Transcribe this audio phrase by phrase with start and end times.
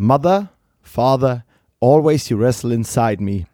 [0.00, 1.44] Mother, Father,
[1.80, 3.46] always you wrestle inside me.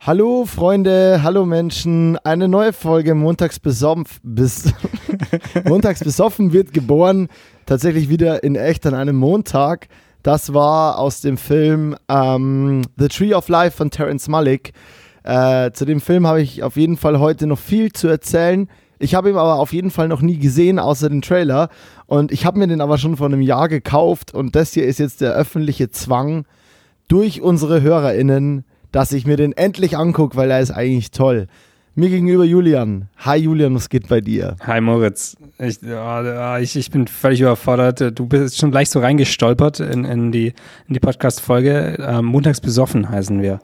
[0.00, 4.72] Hallo Freunde, hallo Menschen, eine neue Folge Montags bis,
[5.64, 7.28] Montags besoffen wird geboren,
[7.66, 9.86] tatsächlich wieder in echt an einem Montag.
[10.24, 14.72] Das war aus dem Film ähm, The Tree of Life von Terence Malick.
[15.22, 18.68] Äh, zu dem Film habe ich auf jeden Fall heute noch viel zu erzählen.
[18.98, 21.68] Ich habe ihn aber auf jeden Fall noch nie gesehen, außer den Trailer.
[22.06, 24.32] Und ich habe mir den aber schon vor einem Jahr gekauft.
[24.32, 26.46] Und das hier ist jetzt der öffentliche Zwang
[27.08, 31.46] durch unsere HörerInnen, dass ich mir den endlich angucke, weil er ist eigentlich toll.
[31.98, 33.08] Mir gegenüber Julian.
[33.18, 34.56] Hi Julian, was geht bei dir?
[34.60, 35.34] Hi Moritz.
[35.58, 38.18] Ich, ich, ich bin völlig überfordert.
[38.18, 40.48] Du bist schon gleich so reingestolpert in, in die,
[40.88, 41.96] in die Podcast-Folge.
[41.98, 43.60] Ähm, Montags besoffen heißen wir.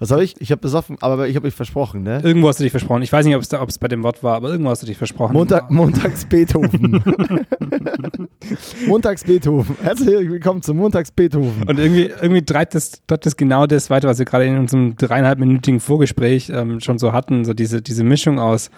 [0.00, 0.40] Was habe ich?
[0.40, 2.20] Ich habe besoffen, aber ich habe mich versprochen, ne?
[2.22, 3.02] Irgendwo hast du dich versprochen.
[3.02, 5.32] Ich weiß nicht, ob es bei dem Wort war, aber irgendwo hast du dich versprochen.
[5.32, 7.02] Montag, Montags Beethoven.
[8.86, 9.76] Montags Beethoven.
[9.82, 11.64] Herzlich willkommen zum Montags Beethoven.
[11.66, 14.96] Und irgendwie, irgendwie treibt das, treibt das genau das weiter, was wir gerade in unserem
[14.96, 17.44] dreieinhalbminütigen Vorgespräch ähm, schon so hatten.
[17.44, 18.70] So diese, diese Mischung aus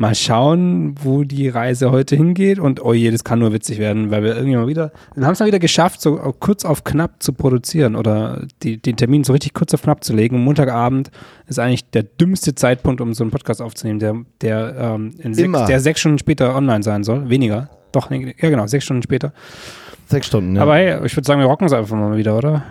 [0.00, 4.10] mal schauen, wo die Reise heute hingeht und oh je, das kann nur witzig werden,
[4.10, 7.22] weil wir irgendwie mal wieder, dann haben es mal wieder geschafft, so kurz auf knapp
[7.22, 10.36] zu produzieren oder die, den Termin so richtig kurz auf knapp zu legen.
[10.36, 11.10] Und Montagabend
[11.48, 15.66] ist eigentlich der dümmste Zeitpunkt, um so einen Podcast aufzunehmen, der, der, ähm, in sechs,
[15.66, 17.28] der sechs Stunden später online sein soll.
[17.28, 17.68] Weniger.
[17.92, 19.34] Doch, ja genau, sechs Stunden später.
[20.06, 20.62] Sechs Stunden, ja.
[20.62, 22.62] Aber hey, ich würde sagen, wir rocken es einfach mal wieder, oder?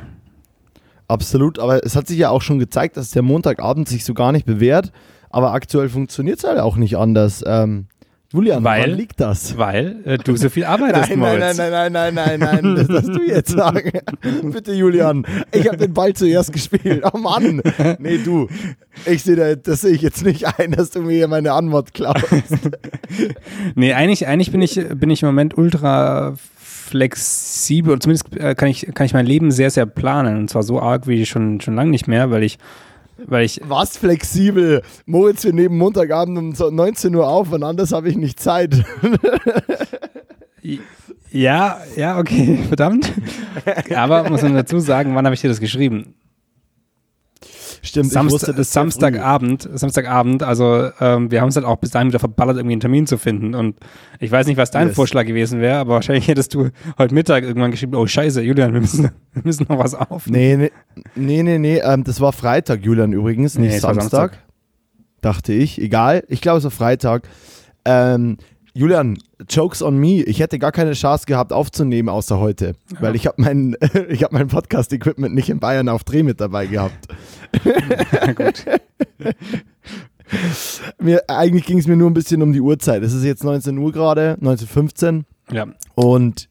[1.08, 4.32] Absolut, aber es hat sich ja auch schon gezeigt, dass der Montagabend sich so gar
[4.32, 4.92] nicht bewährt.
[5.30, 7.44] Aber aktuell funktioniert es halt auch nicht anders.
[7.46, 7.88] Ähm,
[8.32, 9.58] Julian, weil, liegt das?
[9.58, 12.88] Weil äh, du so viel arbeitest, nein, nein, Nein, nein, nein, nein, nein, nein, das
[12.88, 13.92] darfst du jetzt sagen.
[14.52, 17.04] Bitte, Julian, ich habe den Ball zuerst gespielt.
[17.12, 17.64] Oh Mann.
[17.98, 18.48] Nee, du,
[19.08, 21.96] ich sehe da, das sehe ich jetzt nicht ein, dass du mir hier meine Antwort
[21.96, 22.54] klappst.
[23.76, 28.68] nee, eigentlich, eigentlich bin, ich, bin ich im Moment ultra flexibel und zumindest äh, kann
[28.68, 31.76] ich, kann ich mein Leben sehr, sehr planen und zwar so arg wie schon, schon
[31.76, 32.60] lange nicht mehr, weil ich
[33.28, 34.82] weil ich Was flexibel?
[35.06, 38.84] Moritz, wir nehmen Montagabend um 19 Uhr auf und anders habe ich nicht Zeit.
[41.32, 43.12] ja, ja, okay, verdammt.
[43.96, 46.16] Aber muss man dazu sagen, wann habe ich dir das geschrieben?
[47.82, 52.10] Stimmt, Samst wusste, das Samstagabend, Samstagabend, also ähm, wir haben es halt auch bis dahin
[52.10, 53.56] wieder verballert, irgendwie einen Termin zu finden.
[53.56, 53.78] Und
[54.20, 54.96] ich weiß nicht, was dein yes.
[54.96, 58.82] Vorschlag gewesen wäre, aber wahrscheinlich hättest du heute Mittag irgendwann geschrieben, oh scheiße, Julian, wir
[58.82, 59.04] müssen,
[59.34, 60.62] wir müssen noch was aufnehmen.
[60.62, 60.72] Nee,
[61.16, 64.12] nee, nee, nee, nee ähm, das war Freitag, Julian übrigens, nicht nee, Samstag.
[64.12, 64.38] Samstag.
[65.22, 66.24] Dachte ich, egal.
[66.28, 67.28] Ich glaube, es war Freitag.
[67.86, 68.38] Ähm,
[68.74, 69.18] Julian,
[69.50, 70.22] Jokes on me.
[70.24, 72.74] Ich hätte gar keine Chance gehabt aufzunehmen, außer heute.
[72.94, 73.02] Ja.
[73.02, 77.08] Weil ich habe mein, hab mein Podcast-Equipment nicht in Bayern auf Dreh mit dabei gehabt.
[77.64, 78.66] Ja, gut.
[81.00, 83.04] mir, eigentlich ging es mir nur ein bisschen um die Uhrzeit.
[83.04, 85.68] Es ist jetzt 19 Uhr gerade, 19.15 Ja.
[85.96, 86.49] Und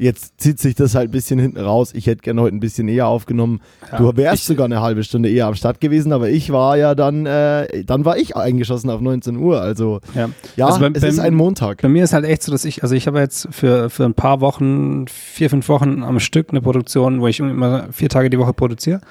[0.00, 1.92] Jetzt zieht sich das halt ein bisschen hinten raus.
[1.94, 3.60] Ich hätte gerne heute ein bisschen eher aufgenommen.
[3.92, 6.94] Ja, du wärst sogar eine halbe Stunde eher am Start gewesen, aber ich war ja
[6.94, 9.60] dann, äh, dann war ich eingeschossen auf 19 Uhr.
[9.60, 11.82] Also ja, ja also bei, es ist ein Montag.
[11.82, 14.14] Bei mir ist halt echt so, dass ich, also ich habe jetzt für, für ein
[14.14, 18.38] paar Wochen, vier, fünf Wochen am Stück eine Produktion, wo ich immer vier Tage die
[18.38, 19.02] Woche produziere.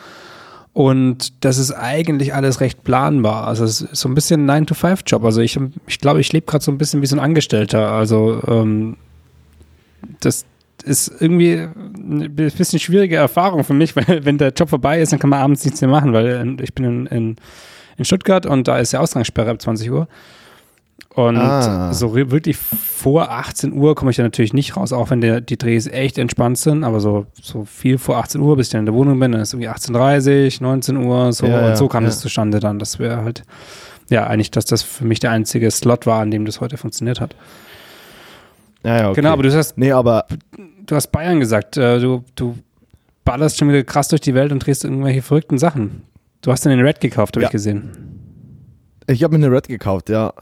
[0.73, 3.47] Und das ist eigentlich alles recht planbar.
[3.47, 5.23] Also es ist so ein bisschen 9-to-5-Job.
[5.23, 7.91] Also ich, ich glaube, ich lebe gerade so ein bisschen wie so ein Angestellter.
[7.91, 8.97] Also ähm,
[10.19, 10.45] das,
[10.84, 15.19] ist irgendwie eine bisschen schwierige Erfahrung für mich, weil wenn der Job vorbei ist, dann
[15.19, 17.35] kann man abends nichts mehr machen, weil ähm, ich bin in, in,
[17.97, 20.07] in Stuttgart und da ist ja Ausgangssperre ab 20 Uhr.
[21.16, 21.91] Und ah.
[21.91, 25.57] so wirklich vor 18 Uhr komme ich ja natürlich nicht raus, auch wenn der, die
[25.57, 28.85] Drehs echt entspannt sind, aber so, so viel vor 18 Uhr, bis ich dann in
[28.85, 32.09] der Wohnung bin, dann ist irgendwie 18.30 19 Uhr, so ja, und so kam ja.
[32.09, 32.79] das zustande dann.
[32.79, 33.44] Das wäre halt,
[34.09, 37.19] ja, eigentlich, dass das für mich der einzige Slot war, an dem das heute funktioniert
[37.19, 37.35] hat.
[38.84, 39.22] Ja, ja, okay.
[39.22, 40.25] Genau, aber du hast, nee, aber
[40.85, 41.78] du hast Bayern gesagt.
[41.78, 42.57] Äh, du, du
[43.25, 46.03] ballerst schon wieder krass durch die Welt und drehst irgendwelche verrückten Sachen.
[46.41, 47.47] Du hast dann den Red gekauft, habe ja.
[47.47, 47.91] ich gesehen.
[49.07, 50.34] Ich habe mir eine Red gekauft, ja.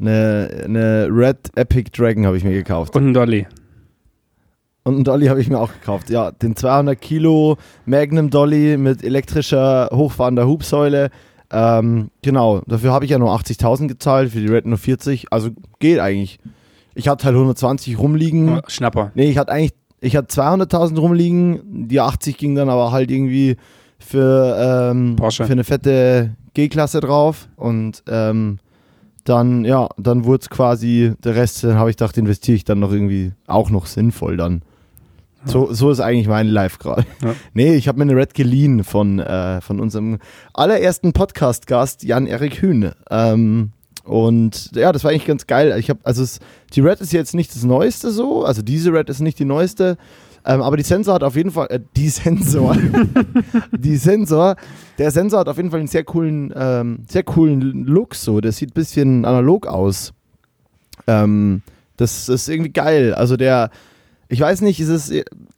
[0.00, 2.94] Eine, eine Red Epic Dragon habe ich mir gekauft.
[2.94, 3.46] Und einen Dolly.
[4.84, 6.30] Und einen Dolly habe ich mir auch gekauft, ja.
[6.30, 11.10] Den 200 Kilo Magnum Dolly mit elektrischer hochfahrender Hubsäule.
[11.50, 15.32] Ähm, genau, dafür habe ich ja nur 80.000 gezahlt, für die Red nur 40.
[15.32, 15.50] Also
[15.80, 16.38] geht eigentlich.
[16.98, 18.60] Ich hatte halt 120 rumliegen.
[18.66, 19.12] Schnapper.
[19.14, 21.86] Nee, ich hatte eigentlich, ich hatte 200.000 rumliegen.
[21.86, 23.56] Die 80 ging dann aber halt irgendwie
[24.00, 27.48] für, ähm, für eine fette G-Klasse drauf.
[27.54, 28.58] Und ähm,
[29.22, 32.80] dann, ja, dann wurde es quasi, der Rest, dann habe ich gedacht, investiere ich dann
[32.80, 34.62] noch irgendwie auch noch sinnvoll dann.
[35.44, 37.06] So, so ist eigentlich mein Live gerade.
[37.22, 37.34] Ja.
[37.54, 40.18] Nee, ich habe mir eine Red geliehen von, äh, von unserem
[40.52, 42.90] allerersten Podcast-Gast, Jan-Erik Hühn.
[43.08, 43.70] Ähm,
[44.08, 45.76] und ja, das war eigentlich ganz geil.
[45.78, 46.40] Ich habe, also es,
[46.72, 49.96] die Red ist jetzt nicht das Neueste so, also diese Red ist nicht die neueste,
[50.44, 52.74] Ähm, aber die Sensor hat auf jeden Fall, äh, die Sensor,
[53.76, 54.56] die Sensor,
[54.96, 58.40] der Sensor hat auf jeden Fall einen sehr coolen, ähm, sehr coolen Look so.
[58.40, 60.14] Der sieht ein bisschen analog aus.
[61.06, 61.62] Ähm,
[61.98, 63.12] das ist irgendwie geil.
[63.12, 63.70] Also der,
[64.28, 65.12] ich weiß nicht, ist es,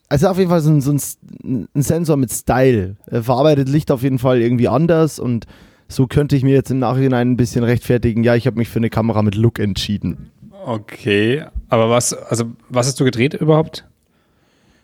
[0.08, 2.96] also auf jeden Fall so ein, so ein, ein Sensor mit Style.
[3.06, 5.46] Er verarbeitet Licht auf jeden Fall irgendwie anders und
[5.90, 8.78] so könnte ich mir jetzt im Nachhinein ein bisschen rechtfertigen, ja, ich habe mich für
[8.78, 10.30] eine Kamera mit Look entschieden.
[10.64, 13.86] Okay, aber was, also was hast du gedreht überhaupt?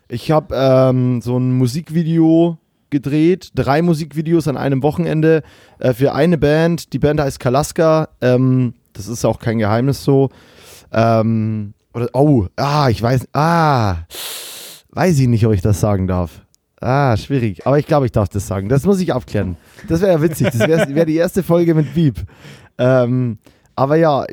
[0.09, 2.59] Ich habe ähm, so ein Musikvideo
[2.91, 5.43] gedreht, drei Musikvideos an einem Wochenende
[5.79, 6.93] äh, für eine Band.
[6.93, 8.09] Die Band heißt Kalaska.
[8.21, 10.31] Ähm, das ist auch kein Geheimnis so.
[10.93, 13.97] Ähm, oder, oh, ah, ich weiß, ah,
[14.91, 16.46] weiß ich nicht, ob ich das sagen darf.
[16.81, 17.67] Ah, schwierig.
[17.67, 18.69] Aber ich glaube, ich darf das sagen.
[18.69, 19.57] Das muss ich aufklären.
[19.89, 20.49] Das wäre ja witzig.
[20.51, 22.17] Das wäre wär die erste Folge mit Beep.
[22.79, 23.39] Ähm,
[23.75, 24.25] aber ja,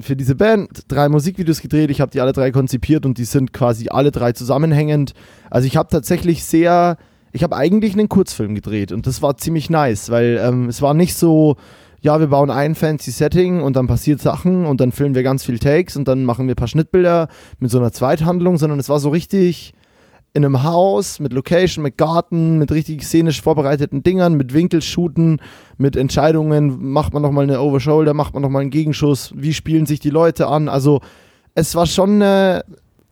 [0.00, 1.90] für diese Band drei Musikvideos gedreht.
[1.90, 5.14] Ich habe die alle drei konzipiert und die sind quasi alle drei zusammenhängend.
[5.50, 6.96] Also ich habe tatsächlich sehr,
[7.32, 10.94] ich habe eigentlich einen Kurzfilm gedreht und das war ziemlich nice, weil ähm, es war
[10.94, 11.56] nicht so,
[12.00, 15.44] ja, wir bauen ein fancy Setting und dann passiert Sachen und dann filmen wir ganz
[15.44, 17.28] viel Takes und dann machen wir ein paar Schnittbilder
[17.60, 19.74] mit so einer Zweithandlung, sondern es war so richtig
[20.34, 25.40] in einem Haus mit Location, mit Garten, mit richtig szenisch vorbereiteten Dingern, mit Winkelshooten,
[25.78, 30.00] mit Entscheidungen, macht man nochmal eine Overshoulder, macht man nochmal einen Gegenschuss, wie spielen sich
[30.00, 30.68] die Leute an.
[30.68, 31.00] Also
[31.54, 32.64] es war schon eine,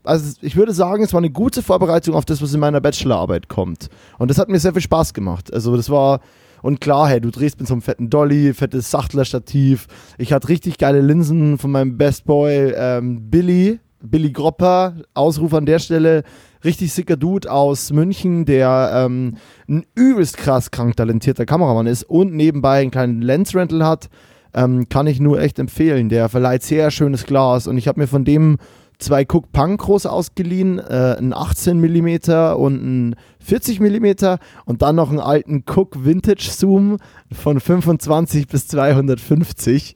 [0.04, 3.48] also ich würde sagen, es war eine gute Vorbereitung auf das, was in meiner Bachelorarbeit
[3.48, 3.88] kommt.
[4.18, 5.52] Und das hat mir sehr viel Spaß gemacht.
[5.52, 6.20] Also das war,
[6.62, 9.86] und klar, hey, du drehst mit so einem fetten Dolly, fettes Sachtler-Stativ.
[10.18, 15.66] Ich hatte richtig geile Linsen von meinem Best Boy ähm, Billy, Billy Gropper, Ausruf an
[15.66, 16.22] der Stelle
[16.64, 19.36] richtig sicker Dude aus München, der ähm,
[19.68, 24.08] ein übelst krass krank talentierter Kameramann ist und nebenbei einen kleinen Lens-Rental hat,
[24.54, 26.08] ähm, kann ich nur echt empfehlen.
[26.08, 28.58] Der verleiht sehr schönes Glas und ich habe mir von dem
[28.98, 35.10] zwei Cook Pancros ausgeliehen, äh, ein 18 mm und ein 40 mm und dann noch
[35.10, 36.98] einen alten Cook Vintage Zoom
[37.32, 39.94] von 25 bis 250.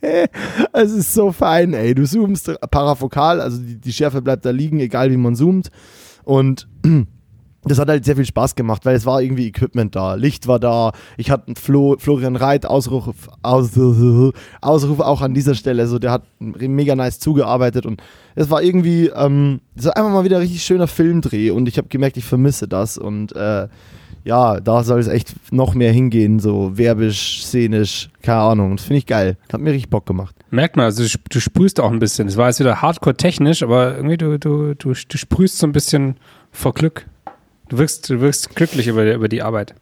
[0.72, 1.94] es ist so fein, ey.
[1.94, 5.70] Du zoomst parafokal, also die, die Schärfe bleibt da liegen, egal wie man zoomt.
[6.24, 6.68] Und
[7.64, 10.58] das hat halt sehr viel Spaß gemacht, weil es war irgendwie Equipment da, Licht war
[10.58, 13.70] da, ich hatte einen Flo, Florian Reit Ausruf, Aus,
[14.60, 18.02] Ausruf auch an dieser Stelle, also der hat mega nice zugearbeitet und
[18.34, 21.88] es war irgendwie, ähm, war einfach mal wieder ein richtig schöner Filmdreh und ich habe
[21.88, 23.68] gemerkt, ich vermisse das und äh,
[24.24, 28.76] ja, da soll es echt noch mehr hingehen, so werbisch, szenisch, keine Ahnung.
[28.76, 29.36] Das finde ich geil.
[29.52, 30.34] Hat mir richtig Bock gemacht.
[30.50, 32.26] Merkt man, also du, du sprühst auch ein bisschen.
[32.26, 35.72] Es war jetzt wieder hardcore technisch, aber irgendwie du, du, du, du sprühst so ein
[35.72, 36.16] bisschen
[36.50, 37.06] vor Glück.
[37.68, 39.74] Du wirkst, du wirkst glücklich über, über die Arbeit.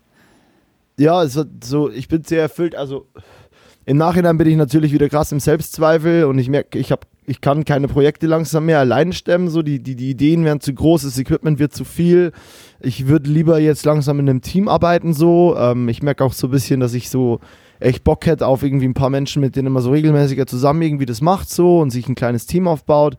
[0.98, 2.74] Ja, also so, ich bin sehr erfüllt.
[2.74, 3.06] Also
[3.84, 6.92] im Nachhinein bin ich natürlich wieder krass im Selbstzweifel und ich merke, ich
[7.24, 10.74] ich kann keine Projekte langsam mehr alleine stemmen, so die, die, die Ideen werden zu
[10.74, 12.32] groß, das Equipment wird zu viel.
[12.80, 15.56] Ich würde lieber jetzt langsam in einem Team arbeiten, so.
[15.56, 17.38] Ähm, ich merke auch so ein bisschen, dass ich so
[17.78, 21.06] echt Bock hätte auf irgendwie ein paar Menschen, mit denen man so regelmäßiger zusammen irgendwie
[21.06, 23.16] das macht, so und sich ein kleines Team aufbaut.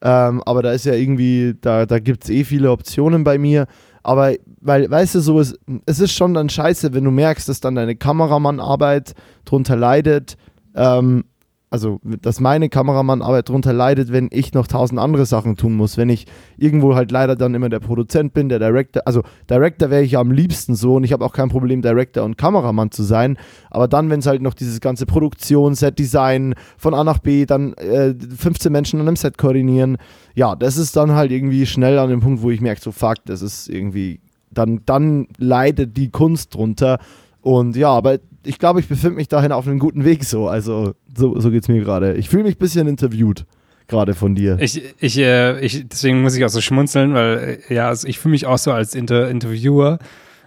[0.00, 3.66] Ähm, aber da ist ja irgendwie, da, da gibt es eh viele Optionen bei mir.
[4.02, 7.60] Aber, weil, weißt du, so ist, es ist schon dann scheiße, wenn du merkst, dass
[7.60, 9.14] dann deine Kameramannarbeit
[9.44, 10.36] drunter leidet.
[10.74, 11.24] Ähm,
[11.72, 15.96] also dass meine Kameramannarbeit darunter leidet, wenn ich noch tausend andere Sachen tun muss.
[15.96, 16.26] Wenn ich
[16.58, 19.02] irgendwo halt leider dann immer der Produzent bin, der Director.
[19.06, 22.24] Also Director wäre ich ja am liebsten so und ich habe auch kein Problem, Director
[22.24, 23.38] und Kameramann zu sein.
[23.70, 27.72] Aber dann, wenn es halt noch dieses ganze Produktion, Set-Design von A nach B, dann
[27.74, 29.96] äh, 15 Menschen an einem Set koordinieren,
[30.34, 33.16] ja, das ist dann halt irgendwie schnell an dem Punkt, wo ich merke, so fuck,
[33.24, 36.98] das ist irgendwie, dann, dann leidet die Kunst drunter.
[37.40, 40.48] Und ja, aber ich glaube, ich befinde mich dahin auf einem guten Weg so.
[40.48, 42.14] Also, so, so geht es mir gerade.
[42.14, 43.46] Ich fühle mich ein bisschen interviewt,
[43.88, 44.58] gerade von dir.
[44.60, 48.18] Ich, ich, äh, ich, deswegen muss ich auch so schmunzeln, weil, äh, ja, also ich
[48.18, 49.98] fühle mich auch so als Inter Interviewer.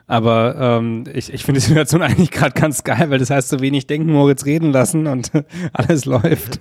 [0.07, 3.59] Aber ähm, ich, ich finde die Situation eigentlich gerade ganz geil, weil das heißt, so
[3.59, 5.31] wenig denken, Moritz reden lassen und
[5.73, 6.59] alles läuft.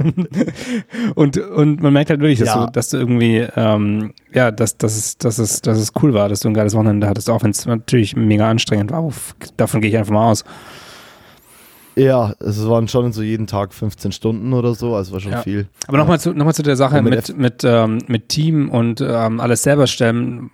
[1.15, 2.67] und, und man merkt halt wirklich, dass, ja.
[2.67, 6.29] du, dass du irgendwie, ähm, ja, dass, dass, es, dass, es, dass es cool war,
[6.29, 9.11] dass du ein geiles Wochenende hattest, auch wenn es natürlich mega anstrengend war.
[9.57, 10.45] Davon gehe ich einfach mal aus.
[11.97, 15.43] Ja, es waren schon so jeden Tag 15 Stunden oder so, also war schon ja.
[15.43, 15.69] viel.
[15.87, 19.39] Aber nochmal zu, noch zu der Sache mit, mit, mit, ähm, mit Team und ähm,
[19.39, 20.51] alles selber stellen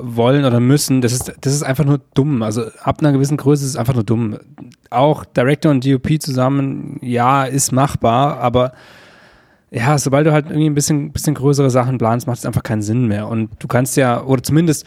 [0.00, 2.42] wollen oder müssen, das ist, das ist einfach nur dumm.
[2.42, 4.38] Also ab einer gewissen Größe ist es einfach nur dumm.
[4.90, 8.72] Auch Director und DOP zusammen, ja, ist machbar, aber
[9.70, 12.82] ja, sobald du halt irgendwie ein bisschen, bisschen größere Sachen planst, macht es einfach keinen
[12.82, 13.28] Sinn mehr.
[13.28, 14.86] Und du kannst ja, oder zumindest,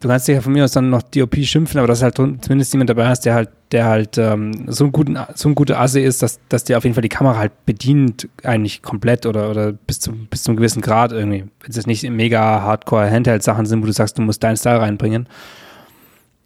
[0.00, 2.72] du kannst dich ja von mir aus dann noch DOP schimpfen, aber dass halt zumindest
[2.72, 6.00] jemand dabei hast, der halt der halt ähm, so, ein guten, so ein guter Asse
[6.00, 9.72] ist, dass, dass der auf jeden Fall die Kamera halt bedient, eigentlich komplett oder, oder
[9.72, 11.44] bis, zum, bis zum gewissen Grad irgendwie.
[11.60, 14.80] Wenn es jetzt nicht mega hardcore Handheld-Sachen sind, wo du sagst, du musst deinen Style
[14.80, 15.26] reinbringen.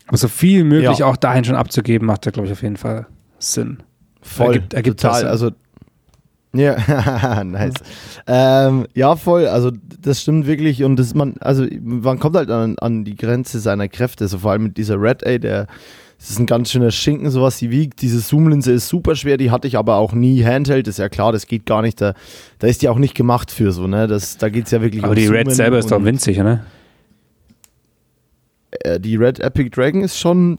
[0.07, 1.07] Aber so viel möglich ja.
[1.07, 3.07] auch dahin schon abzugeben, macht da, glaube ich, auf jeden Fall
[3.39, 3.83] Sinn.
[4.23, 5.27] Voll, ergibt, ergibt total.
[5.27, 5.51] Also
[6.53, 7.75] ja, nice.
[8.27, 9.47] Ähm, ja, voll.
[9.47, 13.61] Also das stimmt wirklich und das man, also man kommt halt an, an die Grenze
[13.61, 14.27] seiner Kräfte.
[14.29, 15.67] So vor allem mit dieser Red A, der
[16.21, 18.03] das ist ein ganz schöner Schinken, sowas sie wiegt.
[18.03, 20.87] Diese Zoomlinse ist super schwer, die hatte ich aber auch nie Handheld.
[20.87, 21.99] Das ist ja klar, das geht gar nicht.
[21.99, 22.13] Da,
[22.59, 24.07] da ist die auch nicht gemacht für so, ne?
[24.07, 26.63] Das, da geht es ja wirklich aber um die Red selber ist doch winzig, ne?
[28.71, 30.59] Äh, die Red Epic Dragon ist schon,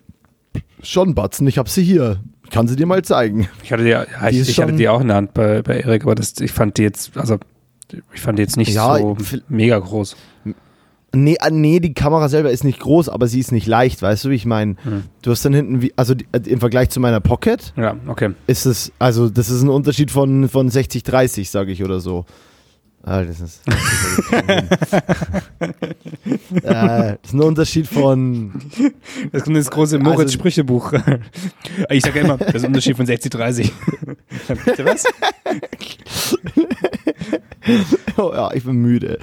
[0.84, 1.48] schon Batzen.
[1.48, 2.20] Ich hab sie hier
[2.52, 3.48] kann sie dir mal zeigen.
[3.64, 6.04] Ich hatte die, ja, ich, ich hatte die auch in der Hand bei, bei Erik,
[6.04, 7.38] aber das, ich fand die jetzt, also
[8.14, 9.18] ich fand die jetzt nicht ja, so
[9.50, 10.16] mega groß.
[11.14, 14.26] Nee, ah, nee, die Kamera selber ist nicht groß, aber sie ist nicht leicht, weißt
[14.26, 14.76] du, wie ich meine?
[14.84, 15.04] Hm.
[15.22, 18.32] Du hast dann hinten, wie, also äh, im Vergleich zu meiner Pocket, ja, okay.
[18.48, 22.26] ist es, also das ist ein Unterschied von, von 60, 30, sage ich oder so.
[23.04, 23.62] Ah, das ist,
[26.62, 28.54] äh, das ist ein Unterschied von.
[29.32, 30.94] Das kommt ins große also Moritz-Sprüchebuch.
[31.90, 33.72] Ich sage ja immer, das ist ein Unterschied von 60, 30.
[34.66, 35.06] Bitte was?
[38.18, 39.18] oh ja, ich bin müde.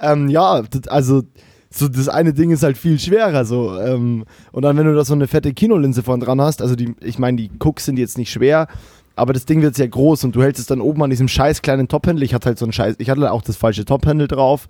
[0.00, 1.22] ähm, ja, also
[1.70, 5.04] so das eine Ding ist halt viel schwerer so ähm, und dann wenn du da
[5.04, 8.18] so eine fette Kinolinse vorn dran hast, also die ich meine die Cooks sind jetzt
[8.18, 8.68] nicht schwer,
[9.16, 11.62] aber das Ding wird sehr groß und du hältst es dann oben an diesem scheiß
[11.62, 12.24] kleinen Top-Handle.
[12.24, 14.68] Ich hatte halt so ein scheiß, ich hatte auch das falsche Top-Handle drauf.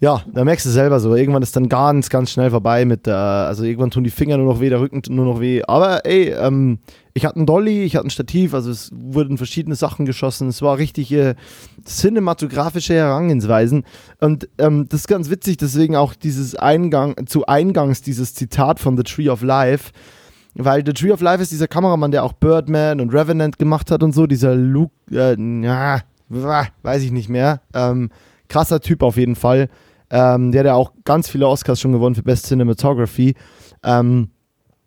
[0.00, 3.16] Ja, da merkst du selber so, irgendwann ist dann ganz, ganz schnell vorbei mit der,
[3.16, 5.62] also irgendwann tun die Finger nur noch weh, der Rücken nur noch weh.
[5.62, 6.80] Aber ey, ähm,
[7.14, 10.48] ich hatte einen Dolly, ich hatte ein Stativ, also es wurden verschiedene Sachen geschossen.
[10.48, 11.36] Es war richtige
[11.84, 13.84] cinematografische Herangehensweisen.
[14.18, 18.96] Und ähm, das ist ganz witzig, deswegen auch dieses Eingang, zu Eingangs dieses Zitat von
[18.96, 19.92] The Tree of Life
[20.54, 24.02] weil The Tree of Life ist dieser Kameramann, der auch Birdman und Revenant gemacht hat
[24.02, 27.60] und so, dieser Luke, äh, ja, weiß ich nicht mehr.
[27.74, 28.10] Ähm,
[28.48, 29.68] krasser Typ auf jeden Fall.
[30.10, 33.34] Ähm, der hat ja auch ganz viele Oscars schon gewonnen für Best Cinematography.
[33.82, 34.28] Ähm,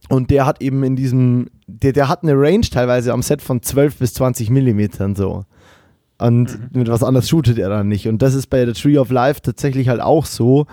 [0.09, 3.61] und der hat eben in diesem, der, der hat eine Range teilweise am Set von
[3.61, 5.45] 12 bis 20 Millimetern so.
[6.19, 6.79] Und mhm.
[6.79, 8.07] mit was anderes shootet er dann nicht.
[8.07, 10.67] Und das ist bei The Tree of Life tatsächlich halt auch so.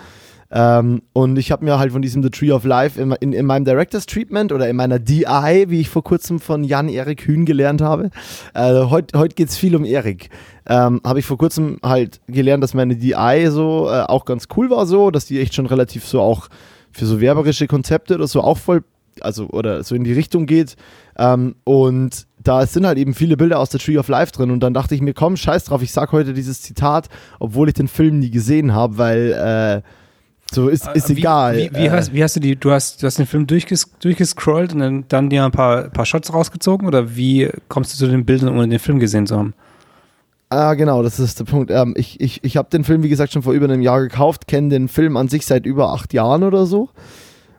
[0.54, 3.46] Ähm, und ich habe mir halt von diesem The Tree of Life in, in, in,
[3.46, 7.80] meinem Director's Treatment oder in meiner DI, wie ich vor kurzem von Jan-Erik Hühn gelernt
[7.80, 8.10] habe,
[8.52, 10.28] äh, heute heut geht es viel um Erik.
[10.66, 14.68] Ähm, habe ich vor kurzem halt gelernt, dass meine DI so äh, auch ganz cool
[14.68, 16.48] war, so, dass die echt schon relativ so auch
[16.92, 18.84] für so werberische Konzepte oder so auch voll,
[19.22, 20.76] also oder so in die Richtung geht.
[21.16, 24.60] Ähm, und da sind halt eben viele Bilder aus der Tree of Life drin und
[24.60, 27.08] dann dachte ich mir, komm, scheiß drauf, ich sag heute dieses Zitat,
[27.40, 29.32] obwohl ich den Film nie gesehen habe, weil
[29.84, 30.01] äh,
[30.54, 31.56] so ist, ist wie, egal.
[31.56, 33.90] Wie, wie, äh, hast, wie, hast, du die, du hast, du hast den Film durchges,
[34.00, 38.10] durchgescrollt und dann, dann dir ein paar, paar Shots rausgezogen oder wie kommst du zu
[38.10, 39.54] den Bildern, ohne den Film gesehen zu haben?
[40.50, 41.70] Ah, genau, das ist der Punkt.
[41.70, 44.46] Ähm, ich ich, ich habe den Film, wie gesagt, schon vor über einem Jahr gekauft,
[44.46, 46.90] kenne den Film an sich seit über acht Jahren oder so.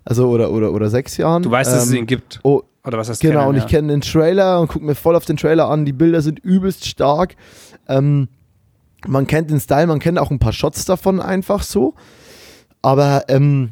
[0.06, 1.42] Also oder, oder, oder sechs Jahren.
[1.42, 2.40] Du weißt, ähm, dass es ähm, ihn gibt.
[2.44, 5.16] Oh, oder was heißt Genau, kennen, und ich kenne den Trailer und gucke mir voll
[5.16, 5.86] auf den Trailer an.
[5.86, 7.36] Die Bilder sind übelst stark.
[7.88, 8.28] Ähm,
[9.08, 11.96] man kennt den Style, man kennt auch ein paar Shots davon einfach so.
[12.84, 13.72] Aber ähm,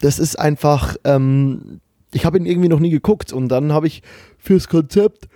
[0.00, 1.80] das ist einfach, ähm,
[2.12, 4.02] ich habe ihn irgendwie noch nie geguckt und dann habe ich
[4.38, 5.28] fürs Konzept,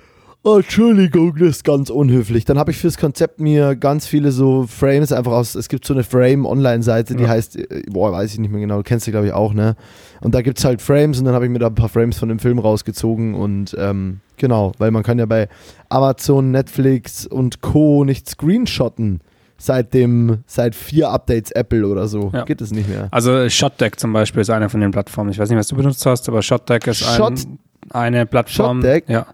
[0.43, 2.45] oh, Entschuldigung, das ist ganz unhöflich.
[2.45, 5.93] Dann habe ich fürs Konzept mir ganz viele so Frames einfach aus, es gibt so
[5.93, 7.29] eine Frame-Online-Seite, die ja.
[7.29, 9.77] heißt, äh, boah, weiß ich nicht mehr genau, du kennst du glaube ich auch, ne?
[10.23, 12.19] Und da gibt es halt Frames und dann habe ich mir da ein paar Frames
[12.19, 15.49] von dem Film rausgezogen und ähm, genau, weil man kann ja bei
[15.91, 18.05] Amazon, Netflix und Co.
[18.05, 19.21] nicht screenshotten
[19.59, 22.31] seit dem, seit vier Updates Apple oder so.
[22.33, 22.45] Ja.
[22.45, 23.09] Geht es nicht mehr.
[23.11, 25.31] Also ShotDeck zum Beispiel ist eine von den Plattformen.
[25.31, 27.59] Ich weiß nicht, was du benutzt hast, aber ShotDeck ist Shot ein,
[27.91, 28.83] eine Plattform.
[28.83, 29.09] ShotDeck?
[29.09, 29.27] Ja.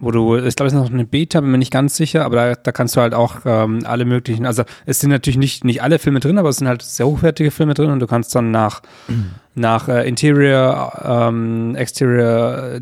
[0.00, 2.36] Wo du, ich glaube, es ist noch eine Beta, bin mir nicht ganz sicher, aber
[2.36, 5.82] da, da kannst du halt auch ähm, alle möglichen, also es sind natürlich nicht, nicht
[5.82, 8.52] alle Filme drin, aber es sind halt sehr hochwertige Filme drin und du kannst dann
[8.52, 8.80] nach,
[9.56, 12.80] nach äh, Interior, ähm, Exterior, äh,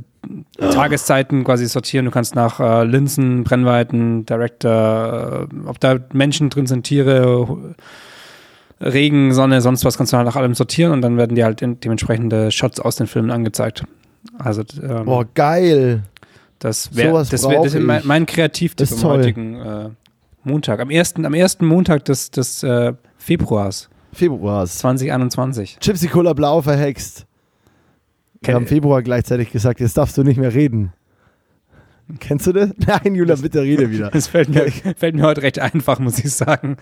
[0.59, 2.04] Tageszeiten quasi sortieren.
[2.04, 7.75] Du kannst nach äh, Linsen, Brennweiten, Director, äh, ob da Menschen drin sind, Tiere,
[8.80, 11.61] Regen, Sonne, sonst was, kannst du halt nach allem sortieren und dann werden dir halt
[11.61, 13.85] dementsprechende Shots aus den Filmen angezeigt.
[14.38, 16.02] Also, ähm, Boah, geil.
[16.59, 19.88] Das wäre das wär, das wär mein, mein Kreativtipp am heutigen äh,
[20.42, 20.80] Montag.
[20.80, 23.88] Am ersten, am ersten Montag des, des äh, Februars.
[24.12, 24.78] Februars.
[24.78, 25.78] 2021.
[25.80, 27.25] Gypsy Cola Blau verhext.
[28.46, 30.92] Wir haben Februar gleichzeitig gesagt, jetzt darfst du nicht mehr reden.
[32.20, 32.70] Kennst du das?
[32.86, 34.10] Nein, Julian, bitte rede wieder.
[34.10, 36.76] Das fällt mir, fällt mir heute recht einfach, muss ich sagen.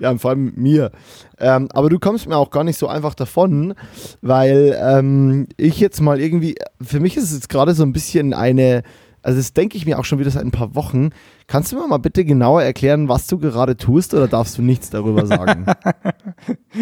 [0.00, 0.90] ja, und vor allem mir.
[1.38, 3.74] Ähm, aber du kommst mir auch gar nicht so einfach davon,
[4.22, 8.32] weil ähm, ich jetzt mal irgendwie, für mich ist es jetzt gerade so ein bisschen
[8.32, 8.82] eine,
[9.22, 11.10] also das denke ich mir auch schon wieder seit ein paar Wochen.
[11.46, 14.88] Kannst du mir mal bitte genauer erklären, was du gerade tust oder darfst du nichts
[14.88, 15.66] darüber sagen?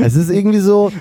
[0.00, 0.92] es ist irgendwie so,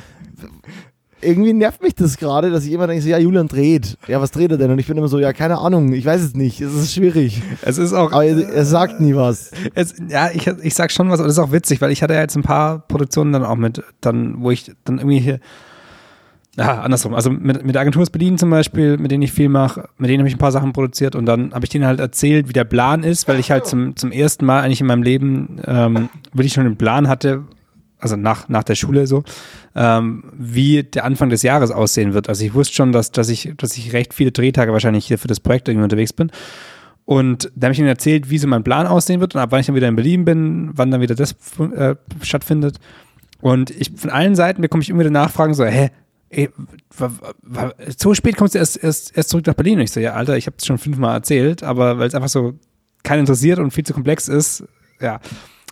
[1.26, 3.98] irgendwie nervt mich das gerade, dass ich immer denke, so, ja, Julian dreht.
[4.08, 4.72] Ja, was dreht er denn?
[4.72, 6.62] Und ich bin immer so, ja, keine Ahnung, ich weiß es nicht.
[6.62, 7.42] Es ist schwierig.
[7.62, 8.12] Es ist auch.
[8.12, 9.52] Aber er, er sagt nie was.
[9.74, 12.14] Es, ja, ich, ich sag schon was, aber das ist auch witzig, weil ich hatte
[12.14, 15.40] ja jetzt ein paar Produktionen dann auch mit, dann, wo ich dann irgendwie hier.
[16.58, 17.14] Ja, andersrum.
[17.14, 20.10] Also mit, mit der Agentur aus Berlin zum Beispiel, mit denen ich viel mache, mit
[20.10, 22.54] denen habe ich ein paar Sachen produziert und dann habe ich denen halt erzählt, wie
[22.54, 26.10] der Plan ist, weil ich halt zum, zum ersten Mal eigentlich in meinem Leben ähm,
[26.32, 27.44] wirklich schon einen Plan hatte,
[28.00, 29.24] also nach, nach der Schule so,
[29.76, 32.30] ähm, wie der Anfang des Jahres aussehen wird.
[32.30, 35.28] Also ich wusste schon, dass, dass, ich, dass ich recht viele Drehtage wahrscheinlich hier für
[35.28, 36.32] das Projekt irgendwie unterwegs bin.
[37.06, 39.60] Und da habe ich ihnen erzählt, wie so mein Plan aussehen wird und ab wann
[39.60, 41.36] ich dann wieder in Berlin bin, wann dann wieder das
[41.76, 42.80] äh, stattfindet.
[43.42, 45.92] Und ich von allen Seiten bekomme ich immer wieder Nachfragen so, hä,
[46.30, 46.50] ey,
[47.98, 49.78] so spät kommst du erst, erst, erst zurück nach Berlin.
[49.78, 52.30] Und ich so, ja, Alter, ich habe es schon fünfmal erzählt, aber weil es einfach
[52.30, 52.56] so
[53.04, 54.64] keinen interessiert und viel zu komplex ist,
[55.00, 55.20] ja.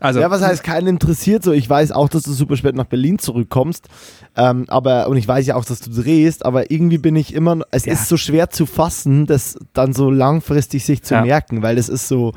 [0.04, 1.46] Also, ja, was heißt keinen interessiert?
[1.46, 3.88] So, ich weiß auch, dass du super spät nach Berlin zurückkommst,
[4.36, 7.62] ähm, aber und ich weiß ja auch, dass du drehst, aber irgendwie bin ich immer,
[7.72, 7.94] es ja.
[7.94, 11.22] ist so schwer zu fassen, das dann so langfristig sich zu ja.
[11.22, 12.34] merken, weil es ist so,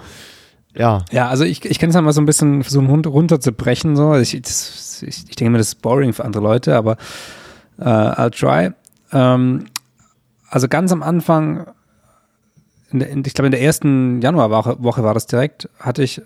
[0.76, 1.04] ja.
[1.10, 4.14] Ja, also ich, ich kann es mal so ein bisschen versuchen runterzubrechen, so.
[4.14, 6.96] Ich, das, ich, ich denke mir, das ist boring für andere Leute, aber
[7.80, 8.74] äh, I'll try.
[9.10, 9.66] Ähm,
[10.48, 11.66] also ganz am Anfang,
[12.92, 16.22] in der, in, ich glaube in der ersten Januarwoche Woche war das direkt, hatte ich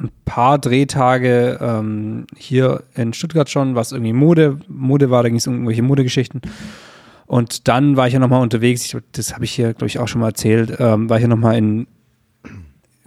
[0.00, 5.38] ein paar Drehtage ähm, hier in Stuttgart schon, was irgendwie Mode, Mode war, da ging
[5.38, 6.40] es um irgendwelche Modegeschichten.
[7.26, 10.08] Und dann war ich ja nochmal unterwegs, ich, das habe ich hier, glaube ich, auch
[10.08, 11.86] schon mal erzählt, ähm, war ich ja nochmal in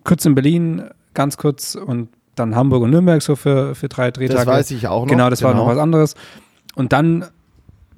[0.04, 0.84] kurz in Berlin,
[1.14, 4.46] ganz kurz und dann Hamburg und Nürnberg so für, für drei Drehtage.
[4.46, 5.10] Das weiß ich auch noch.
[5.10, 5.50] Genau, das genau.
[5.50, 5.76] war noch genau.
[5.76, 6.16] was anderes.
[6.76, 7.26] Und dann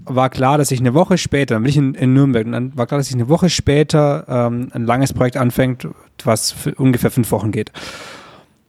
[0.06, 2.78] war klar, dass ich eine Woche später, dann bin ich in, in Nürnberg, und dann
[2.78, 5.88] war klar, dass ich eine Woche später ähm, ein langes Projekt anfängt,
[6.24, 7.72] was ungefähr fünf Wochen geht.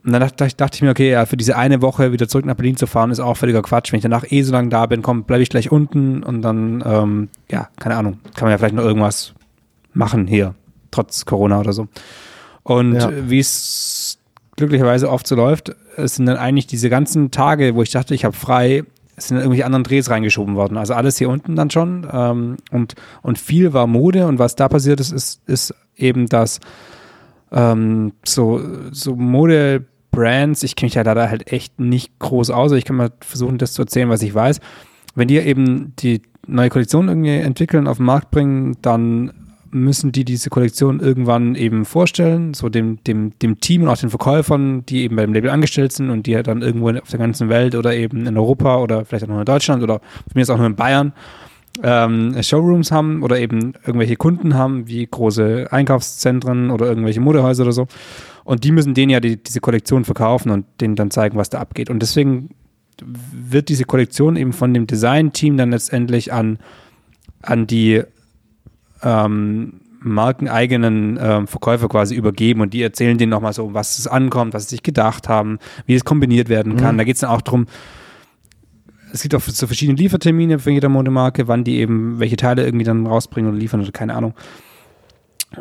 [0.05, 2.55] Und dann dachte, dachte ich mir, okay, ja, für diese eine Woche wieder zurück nach
[2.55, 3.91] Berlin zu fahren, ist auch völliger Quatsch.
[3.91, 6.83] Wenn ich danach eh so lange da bin, komm, bleibe ich gleich unten und dann,
[6.85, 9.33] ähm, ja, keine Ahnung, kann man ja vielleicht noch irgendwas
[9.93, 10.53] machen hier,
[10.91, 11.87] trotz Corona oder so.
[12.61, 13.09] Und ja.
[13.27, 14.19] wie es
[14.57, 18.25] glücklicherweise oft so läuft, es sind dann eigentlich diese ganzen Tage, wo ich dachte, ich
[18.25, 18.83] habe frei,
[19.15, 20.77] es sind irgendwelche anderen Drehs reingeschoben worden.
[20.77, 22.07] Also alles hier unten dann schon.
[22.11, 26.59] Ähm, und, und viel war Mode und was da passiert ist, ist, ist eben, dass
[27.51, 32.71] ähm, so, so Mode Brands, ich kenne mich ja leider halt echt nicht groß aus,
[32.71, 34.59] ich kann mal versuchen, das zu erzählen, was ich weiß.
[35.13, 39.31] Wenn die eben die neue Kollektion irgendwie entwickeln, auf den Markt bringen, dann
[39.71, 44.09] müssen die diese Kollektion irgendwann eben vorstellen, so dem, dem, dem Team und auch den
[44.09, 47.75] Verkäufern, die eben beim Label angestellt sind und die dann irgendwo auf der ganzen Welt
[47.75, 50.57] oder eben in Europa oder vielleicht auch noch in Deutschland oder von mir ist auch
[50.57, 51.13] nur in Bayern
[51.83, 57.71] ähm, Showrooms haben oder eben irgendwelche Kunden haben, wie große Einkaufszentren oder irgendwelche Modehäuser oder
[57.71, 57.87] so.
[58.43, 61.59] Und die müssen denen ja die, diese Kollektion verkaufen und denen dann zeigen, was da
[61.59, 61.89] abgeht.
[61.89, 62.49] Und deswegen
[63.01, 66.59] wird diese Kollektion eben von dem Design-Team dann letztendlich an,
[67.41, 68.03] an die
[69.03, 74.53] ähm, markeneigenen ähm, Verkäufer quasi übergeben und die erzählen denen nochmal so, was es ankommt,
[74.53, 75.57] was sie sich gedacht haben,
[75.87, 76.95] wie es kombiniert werden kann.
[76.95, 76.99] Mhm.
[76.99, 77.65] Da geht es dann auch darum,
[79.15, 82.83] es gibt auch so verschiedene Liefertermine für jede Modemarke, wann die eben welche Teile irgendwie
[82.83, 84.33] dann rausbringen oder liefern oder keine Ahnung.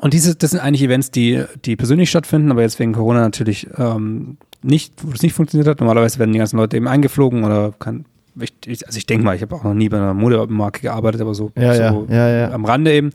[0.00, 3.68] Und diese, das sind eigentlich Events, die, die persönlich stattfinden, aber jetzt wegen Corona natürlich
[3.78, 5.78] ähm, nicht, wo das nicht funktioniert hat.
[5.78, 8.06] Normalerweise werden die ganzen Leute eben eingeflogen oder kann,
[8.40, 11.34] ich, also ich denke mal, ich habe auch noch nie bei einer Modemarke gearbeitet, aber
[11.34, 13.10] so, ja, so ja, ja, am Rande eben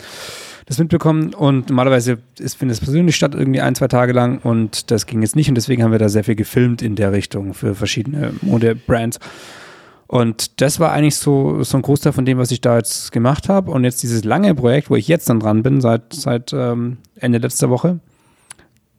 [0.67, 1.34] das mitbekommen.
[1.34, 4.38] Und normalerweise ist, findet es persönlich statt, irgendwie ein, zwei Tage lang.
[4.38, 5.49] Und das ging jetzt nicht.
[5.49, 9.19] Und deswegen haben wir da sehr viel gefilmt in der Richtung für verschiedene Modebrands.
[10.10, 13.48] Und das war eigentlich so, so ein Großteil von dem, was ich da jetzt gemacht
[13.48, 13.69] habe.
[13.69, 17.38] Und jetzt dieses lange Projekt, wo ich jetzt dann dran bin, seit, seit ähm, Ende
[17.38, 18.00] letzter Woche,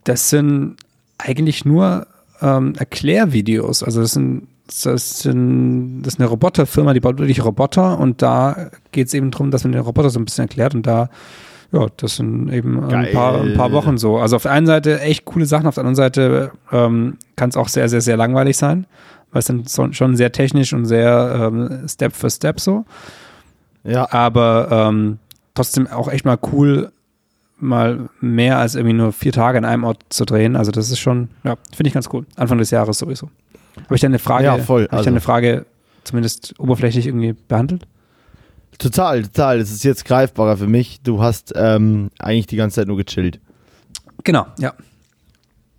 [0.05, 0.77] das sind
[1.19, 2.07] eigentlich nur
[2.41, 3.83] ähm, Erklärvideos.
[3.83, 8.71] Also das sind, das, sind, das ist eine Roboterfirma, die baut wirklich Roboter und da
[8.93, 11.11] geht es eben darum, dass man den Roboter so ein bisschen erklärt und da
[11.73, 14.19] ja, das sind eben ein paar, ein paar, Wochen so.
[14.19, 17.57] Also auf der einen Seite echt coole Sachen, auf der anderen Seite ähm, kann es
[17.57, 18.87] auch sehr, sehr, sehr langweilig sein
[19.33, 22.85] weil es dann schon sehr technisch und sehr ähm, Step für Step so.
[23.85, 24.11] Ja.
[24.13, 25.19] Aber ähm,
[25.55, 26.93] trotzdem auch echt mal cool,
[27.59, 30.57] mal mehr als irgendwie nur vier Tage an einem Ort zu drehen.
[30.57, 32.27] Also das ist schon, ja, finde ich ganz cool.
[32.37, 33.31] Anfang des Jahres sowieso.
[33.85, 34.45] Habe ich da eine Frage?
[34.45, 34.89] Ja, voll.
[34.91, 35.67] Habe ich da eine also Frage
[36.05, 37.87] zumindest oberflächlich irgendwie behandelt?
[38.79, 39.59] Total, total.
[39.59, 41.03] Es ist jetzt greifbarer für mich.
[41.03, 43.41] Du hast ähm, eigentlich die ganze Zeit nur gechillt.
[44.25, 44.75] Genau, ja.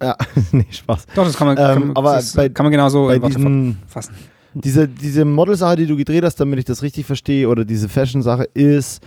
[0.02, 0.16] Ja,
[0.52, 1.06] nee, Spaß.
[1.16, 4.14] Doch, das kann man, Ähm, kann, aber das bei- kann man genauso bei diesen- fassen.
[4.54, 8.50] Diese, diese Modelsache, die du gedreht hast, damit ich das richtig verstehe, oder diese Fashion-Sache,
[8.54, 9.02] ist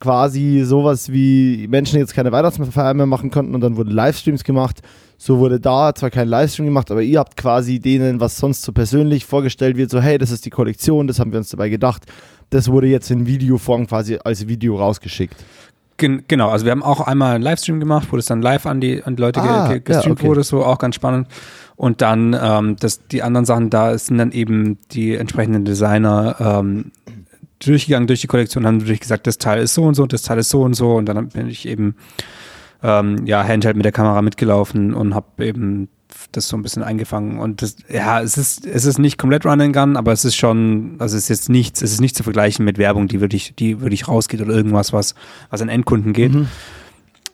[0.00, 4.80] quasi sowas wie Menschen jetzt keine Weihnachtsfeier mehr machen konnten und dann wurden Livestreams gemacht.
[5.18, 8.72] So wurde da zwar kein Livestream gemacht, aber ihr habt quasi denen, was sonst so
[8.72, 12.04] persönlich vorgestellt wird, so hey, das ist die Kollektion, das haben wir uns dabei gedacht.
[12.50, 15.36] Das wurde jetzt in Videoform quasi als Video rausgeschickt.
[15.98, 18.80] Gen genau, also wir haben auch einmal einen Livestream gemacht, wo das dann live an
[18.80, 20.28] die, an die Leute Ah, ge ja, gestreamt okay.
[20.28, 21.28] wurde, so auch ganz spannend.
[21.76, 26.92] Und dann ähm, das, die anderen Sachen, da sind dann eben die entsprechenden Designer ähm,
[27.58, 30.38] durchgegangen durch die Kollektion, haben natürlich gesagt, das Teil ist so und so, das Teil
[30.38, 30.94] ist so und so.
[30.94, 31.96] Und dann bin ich eben
[32.82, 35.88] ähm, ja Handheld mit der Kamera mitgelaufen und habe eben
[36.32, 37.38] das so ein bisschen eingefangen.
[37.38, 40.36] Und das, ja, es ist, es ist nicht komplett Run and Gun, aber es ist
[40.36, 43.54] schon, also es ist jetzt nichts, es ist nicht zu vergleichen mit Werbung, die wirklich,
[43.58, 45.14] die wirklich rausgeht oder irgendwas, was,
[45.50, 46.32] was an Endkunden geht.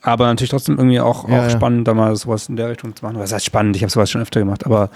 [0.03, 3.05] Aber natürlich trotzdem irgendwie auch, Ja, auch spannend, da mal sowas in der Richtung zu
[3.05, 3.19] machen.
[3.19, 3.75] Was heißt spannend?
[3.77, 4.91] Ich habe sowas schon öfter gemacht, aber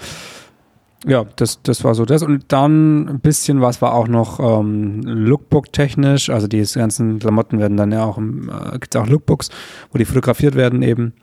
[1.05, 2.23] ja, das, das war so das.
[2.23, 6.29] Und dann ein bisschen was war auch noch ähm, Lookbook-technisch.
[6.29, 9.49] Also die ganzen Klamotten werden dann ja auch, im, äh, gibt auch Lookbooks,
[9.91, 11.13] wo die fotografiert werden eben.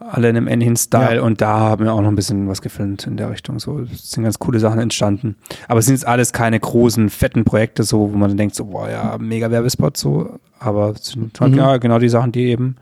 [0.00, 1.16] Alle in einem ähnlichen Style.
[1.16, 1.22] Ja.
[1.22, 3.58] Und da haben wir auch noch ein bisschen was gefilmt in der Richtung.
[3.58, 5.36] So es sind ganz coole Sachen entstanden.
[5.66, 8.66] Aber es sind jetzt alles keine großen, fetten Projekte, so, wo man dann denkt, so,
[8.66, 10.38] boah, ja, mega Werbespot, so.
[10.60, 11.58] Aber es sind halt, Mhm.
[11.58, 12.76] ja genau die Sachen, die eben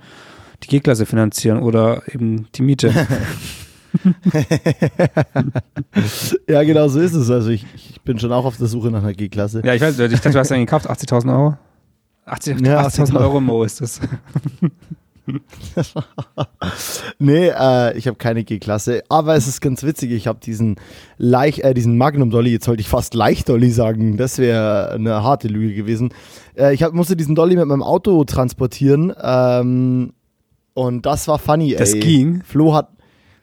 [0.63, 2.93] die G-Klasse finanzieren oder eben die Miete.
[6.49, 7.31] Ja, genau so ist es.
[7.31, 9.63] Also ich, ich bin schon auch auf der Suche nach einer G-Klasse.
[9.65, 11.57] Ja, ich weiß, ich dachte, du hast einen gekauft, 80.000 Euro?
[12.27, 14.01] 80 Ja, 80.000 Euro Mo ist das.
[17.19, 20.13] Nee, äh, ich habe keine G-Klasse, aber es ist ganz witzig.
[20.13, 20.77] Ich habe diesen,
[21.19, 25.49] äh, diesen Magnum Dolly, jetzt sollte ich fast Leicht Dolly sagen, das wäre eine harte
[25.49, 26.11] Lüge gewesen.
[26.57, 30.13] Äh, ich hab, musste diesen Dolly mit meinem Auto transportieren ähm,
[30.75, 31.75] und das war funny.
[31.77, 32.01] Das ey.
[32.01, 32.43] ging?
[32.45, 32.89] Flo hat,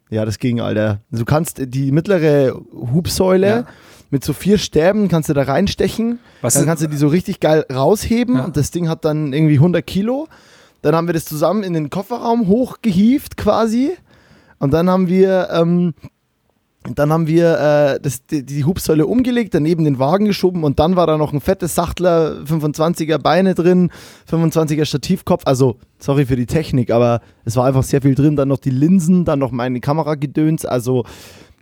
[0.09, 0.99] ja, das ging, Alter.
[1.11, 3.65] Du kannst die mittlere Hubsäule Ja.
[4.11, 6.19] mit so vier Stäben kannst du da reinstechen.
[6.41, 8.45] Was dann kannst du die so richtig geil rausheben Ja.
[8.45, 10.27] und das Ding hat dann irgendwie 100 Kilo.
[10.83, 13.91] Dann haben wir das zusammen in den Kofferraum hochgehievt quasi.
[14.59, 15.93] Und dann haben wir, ähm,
[16.93, 20.97] dann haben wir äh, das, die, die Hubsäule umgelegt, daneben den Wagen geschoben und dann
[20.97, 23.91] war da noch ein fettes Sachtler, 25er Beine drin,
[24.29, 25.43] 25er Stativkopf.
[25.45, 28.35] Also, sorry für die Technik, aber es war einfach sehr viel drin.
[28.35, 30.65] Dann noch die Linsen, dann noch meine Kameragedöns.
[30.65, 31.05] Also,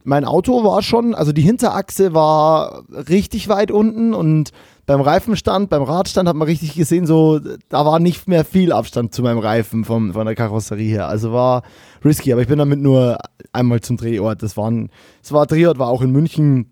[0.03, 4.49] mein Auto war schon, also die Hinterachse war richtig weit unten und
[4.85, 9.13] beim Reifenstand, beim Radstand hat man richtig gesehen, so, da war nicht mehr viel Abstand
[9.13, 11.07] zu meinem Reifen vom, von der Karosserie her.
[11.07, 11.63] Also war
[12.03, 13.17] risky, aber ich bin damit nur
[13.53, 14.43] einmal zum Drehort.
[14.43, 14.89] Das waren,
[15.21, 16.71] das war Drehort, war auch in München.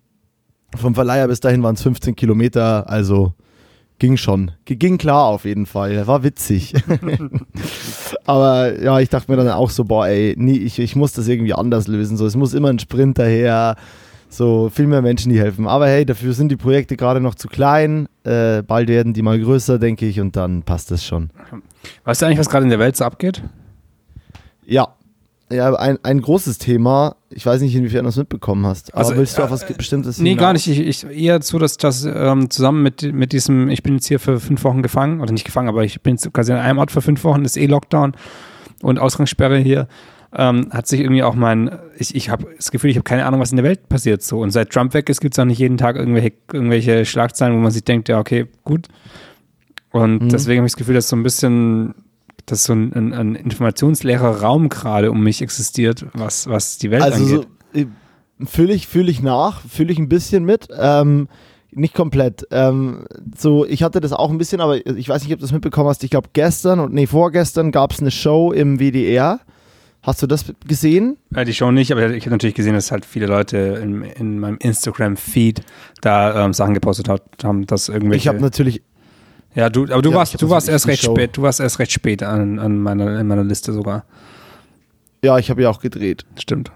[0.76, 3.34] Vom Verleiher bis dahin waren es 15 Kilometer, also
[3.98, 4.52] ging schon.
[4.64, 6.06] Ging klar auf jeden Fall.
[6.06, 6.74] War witzig.
[8.24, 11.28] Aber ja, ich dachte mir dann auch so, boah, ey, nie, ich, ich muss das
[11.28, 12.16] irgendwie anders lösen.
[12.16, 13.76] So, es muss immer ein Sprint daher.
[14.32, 15.66] So, viel mehr Menschen, die helfen.
[15.66, 18.08] Aber hey, dafür sind die Projekte gerade noch zu klein.
[18.22, 21.30] Äh, bald werden die mal größer, denke ich, und dann passt das schon.
[22.04, 23.42] Weißt du eigentlich, was gerade in der Welt so abgeht?
[24.64, 24.94] Ja.
[25.52, 27.16] Ja, ein, ein großes Thema.
[27.28, 28.94] Ich weiß nicht, inwiefern du es mitbekommen hast.
[28.94, 30.40] Aber Also, willst du äh, auf was Bestimmtes Nee, hinaus?
[30.40, 30.68] gar nicht.
[30.68, 34.20] Ich, ich eher so, dass das ähm, zusammen mit, mit diesem, ich bin jetzt hier
[34.20, 36.92] für fünf Wochen gefangen, oder nicht gefangen, aber ich bin jetzt quasi an einem Ort
[36.92, 38.12] für fünf Wochen, ist eh Lockdown
[38.80, 39.88] und Ausgangssperre hier.
[40.36, 43.40] Ähm, hat sich irgendwie auch mein, ich, ich habe das Gefühl, ich habe keine Ahnung,
[43.40, 44.38] was in der Welt passiert so.
[44.40, 47.58] Und seit Trump weg ist, gibt es auch nicht jeden Tag irgendwelche, irgendwelche Schlagzeilen, wo
[47.58, 48.86] man sich denkt, ja, okay, gut.
[49.90, 50.28] Und Mhm.
[50.28, 51.94] deswegen habe ich das Gefühl, dass so ein bisschen,
[52.46, 57.02] dass so ein, ein, ein informationsleerer Raum gerade um mich existiert, was, was die Welt
[57.02, 57.48] Also angeht.
[57.74, 57.86] so, äh,
[58.46, 60.68] fühle ich, fühl ich nach, fühle ich ein bisschen mit.
[60.78, 61.26] Ähm,
[61.72, 62.46] nicht komplett.
[62.52, 63.04] Ähm,
[63.36, 65.88] so, ich hatte das auch ein bisschen, aber ich weiß nicht, ob du das mitbekommen
[65.88, 66.02] hast.
[66.04, 69.40] Ich glaube, gestern und nee, vorgestern gab es eine Show im WDR.
[70.02, 71.18] Hast du das gesehen?
[71.34, 74.38] Ja, die Show nicht, aber ich habe natürlich gesehen, dass halt viele Leute in, in
[74.38, 75.60] meinem Instagram-Feed
[76.00, 78.22] da ähm, Sachen gepostet hat, haben, dass irgendwelche.
[78.22, 78.80] Ich habe natürlich,
[79.54, 81.14] ja, du, aber du Ja, warst, du warst erst recht Show.
[81.14, 81.36] spät.
[81.36, 84.04] Du warst erst recht spät an, an meiner, in meiner Liste sogar.
[85.22, 86.24] ja, ich habe ja auch gedreht.
[86.38, 86.70] Stimmt.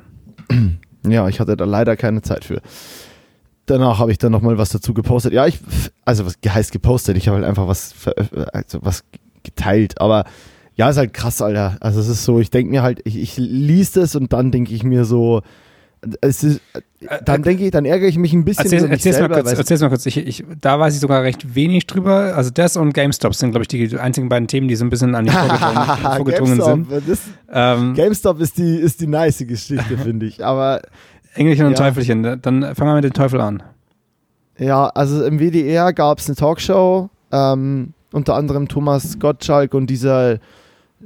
[1.07, 2.63] Ja, ich hatte da leider keine Zeit für.
[3.67, 5.35] Danach habe ich dann nochmal was dazu gepostet.
[5.35, 5.61] Ja, ich,
[6.07, 7.19] also was heißt gepostet?
[7.19, 7.95] Ich habe halt einfach was,
[8.55, 9.05] also was
[9.43, 10.01] geteilt.
[10.01, 10.25] Aber
[10.77, 11.77] ja, ist halt krass, Alter.
[11.81, 14.75] Also es ist so, ich denke mir halt, ich, ich liest es und dann denke
[14.75, 15.43] ich mir so,
[16.21, 16.61] es ist,
[17.25, 19.89] dann denke ich, dann ärgere ich mich ein bisschen Erzähl, erzähl's, mal kurz, erzähl's mal
[19.89, 20.05] kurz.
[20.07, 22.35] Ich, ich, da weiß ich sogar recht wenig drüber.
[22.37, 25.15] Also das und GameStop sind, glaube ich, die einzigen beiden Themen, die so ein bisschen
[25.15, 25.31] an die
[26.17, 26.89] vorgedrungen, sind.
[26.91, 30.45] GameStop, das, Ähm, GameStop ist die, ist die nice Geschichte, finde ich.
[30.45, 30.83] Aber
[31.35, 31.87] Engelchen und Ja.
[31.87, 32.23] Teufelchen.
[32.43, 33.63] Dann fangen wir mit dem Teufel an.
[34.59, 40.39] Ja, also im WDR gab es eine Talkshow, Ähm, unter anderem Thomas Gottschalk und dieser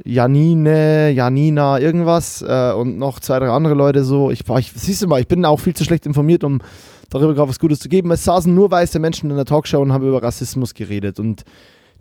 [0.05, 4.31] Janine, Janina, irgendwas äh, und noch zwei, drei andere Leute so.
[4.31, 6.61] Ich, ich siehst du mal, ich bin auch viel zu schlecht informiert, um
[7.11, 8.11] darüber gerade was Gutes zu geben.
[8.11, 11.45] Es saßen nur weiße Menschen in der Talkshow und haben über Rassismus geredet und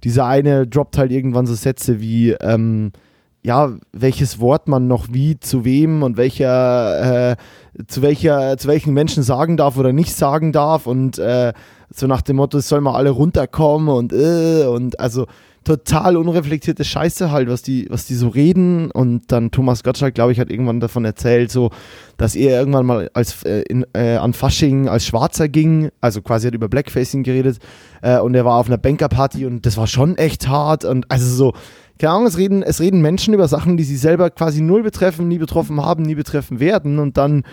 [0.03, 2.91] dieser eine droppt halt irgendwann so Sätze wie, ähm,
[3.41, 7.35] ja, welches Wort man noch wie zu wem und welcher, äh,
[7.87, 11.53] zu welcher, zu welchen Menschen sagen darf oder nicht sagen darf und äh,
[11.89, 15.25] so nach dem Motto, es soll mal alle runterkommen und äh, und also
[15.67, 18.89] total unreflektierte Scheiße halt, was die, was die so reden.
[18.89, 21.71] Und dann Thomas Gottschalk, glaube ich, hat irgendwann davon erzählt, so,
[22.15, 26.47] dass er irgendwann mal als äh, in, äh, an Fasching als Schwarzer ging, also quasi
[26.47, 27.57] hat über Blackfacing geredet.
[28.01, 30.85] Äh, und er war auf einer Bankerparty und das war schon echt hart.
[30.85, 31.53] Und also so,
[31.99, 35.27] keine Ahnung, es reden, es reden Menschen über Sachen, die sie selber quasi null betreffen,
[35.27, 36.97] nie betroffen haben, nie betreffen werden.
[36.97, 37.43] Und dann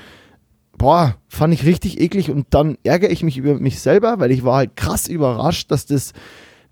[0.78, 4.44] boah, fand ich richtig eklig und dann ärgere ich mich über mich selber, weil ich
[4.44, 6.12] war halt krass überrascht, dass das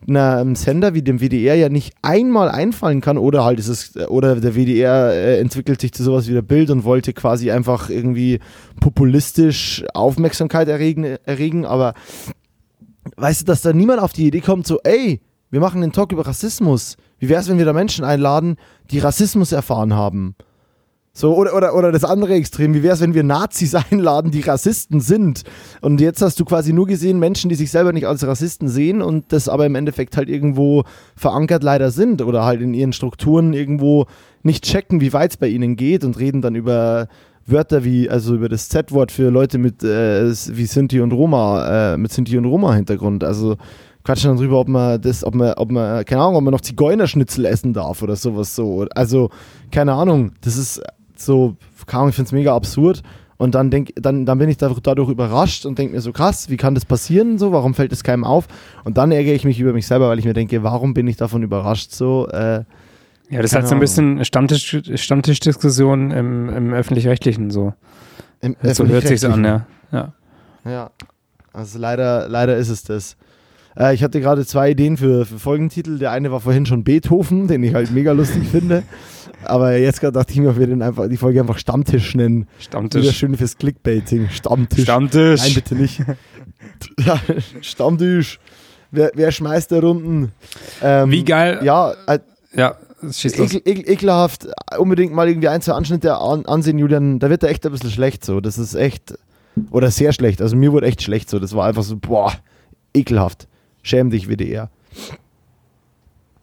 [0.08, 4.36] einem Sender wie dem WDR ja nicht einmal einfallen kann oder halt ist es oder
[4.36, 8.40] der WDR äh, entwickelt sich zu sowas wie der Bild und wollte quasi einfach irgendwie
[8.80, 11.94] populistisch Aufmerksamkeit erregen, erregen aber
[13.16, 16.12] weißt du, dass da niemand auf die Idee kommt so, ey, wir machen einen Talk
[16.12, 16.96] über Rassismus.
[17.18, 18.56] Wie wäre es, wenn wir da Menschen einladen,
[18.90, 20.34] die Rassismus erfahren haben?
[21.14, 24.40] So, oder, oder, oder das andere Extrem, wie wäre es, wenn wir Nazis einladen, die
[24.40, 25.42] Rassisten sind?
[25.82, 29.02] Und jetzt hast du quasi nur gesehen, Menschen, die sich selber nicht als Rassisten sehen
[29.02, 33.52] und das aber im Endeffekt halt irgendwo verankert leider sind oder halt in ihren Strukturen
[33.52, 34.06] irgendwo
[34.42, 37.08] nicht checken, wie weit es bei ihnen geht und reden dann über
[37.44, 41.96] Wörter wie, also über das Z-Wort für Leute mit äh, wie Sinti und Roma, äh,
[41.98, 43.22] mit Sinti und Roma-Hintergrund.
[43.22, 43.56] Also
[44.04, 46.60] quatschen dann drüber, ob man das, ob man, ob man, keine Ahnung, ob man noch
[46.60, 48.86] Zigeunerschnitzel essen darf oder sowas so.
[48.94, 49.30] Also,
[49.70, 50.82] keine Ahnung, das ist
[51.24, 51.56] so,
[51.86, 53.02] keine Ahnung, ich finde es mega absurd.
[53.38, 56.56] Und dann, denk, dann, dann bin ich dadurch überrascht und denke mir so, krass, wie
[56.56, 57.38] kann das passieren?
[57.38, 58.46] So, warum fällt das keinem auf?
[58.84, 61.16] Und dann ärgere ich mich über mich selber, weil ich mir denke, warum bin ich
[61.16, 61.90] davon überrascht?
[61.90, 62.62] So, äh,
[63.30, 67.72] ja, das ist halt so ein bisschen Stammtisch, Stammtischdiskussion im, im Öffentlich-Rechtlichen so.
[68.40, 69.66] Im so hört sich an, ja.
[69.90, 70.12] ja.
[70.64, 70.90] Ja,
[71.52, 73.16] also leider, leider ist es das.
[73.76, 75.98] Äh, ich hatte gerade zwei Ideen für, für Folgentitel.
[75.98, 78.82] Der eine war vorhin schon Beethoven, den ich halt mega lustig finde.
[79.44, 82.46] Aber jetzt gerade dachte ich mir, ob wir den einfach, die Folge einfach Stammtisch nennen.
[82.58, 83.02] Stammtisch.
[83.02, 84.28] Wieder schön fürs Clickbaiting.
[84.30, 84.82] Stammtisch.
[84.82, 85.40] Stammtisch.
[85.40, 86.02] Nein, bitte nicht.
[87.60, 88.38] Stammtisch.
[88.90, 90.32] Wer, wer schmeißt der Runden?
[90.82, 91.60] Ähm, Wie geil.
[91.62, 92.18] Ja, äh,
[92.54, 92.76] ja.
[93.02, 94.46] Ekel, ekel, ekelhaft,
[94.78, 97.18] unbedingt mal irgendwie ein, zwei Anschnitte an, ansehen, Julian.
[97.18, 98.40] Da wird er echt ein bisschen schlecht so.
[98.40, 99.14] Das ist echt,
[99.72, 100.40] oder sehr schlecht.
[100.40, 101.40] Also mir wurde echt schlecht so.
[101.40, 102.32] Das war einfach so, boah,
[102.94, 103.48] ekelhaft.
[103.82, 104.70] Schäm dich, WDR.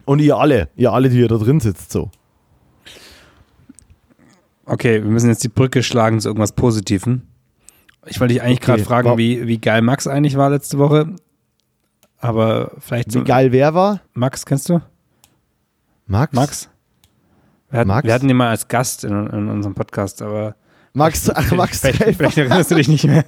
[0.04, 2.10] Und ihr alle, ihr alle, die ihr da drin sitzt, so.
[4.70, 7.22] Okay, wir müssen jetzt die Brücke schlagen zu irgendwas Positivem.
[8.06, 11.16] Ich wollte dich eigentlich okay, gerade fragen, wie, wie geil Max eigentlich war letzte Woche.
[12.18, 13.08] Aber vielleicht.
[13.08, 14.00] Wie so geil wer war?
[14.14, 14.80] Max, kennst du?
[16.06, 16.32] Max?
[16.32, 16.68] Max?
[17.70, 18.06] Wir hatten, Max?
[18.06, 20.54] Wir hatten ihn mal als Gast in, in unserem Podcast, aber
[20.92, 23.24] Max, ach, Max vielleicht, vielleicht erinnerst du dich nicht mehr.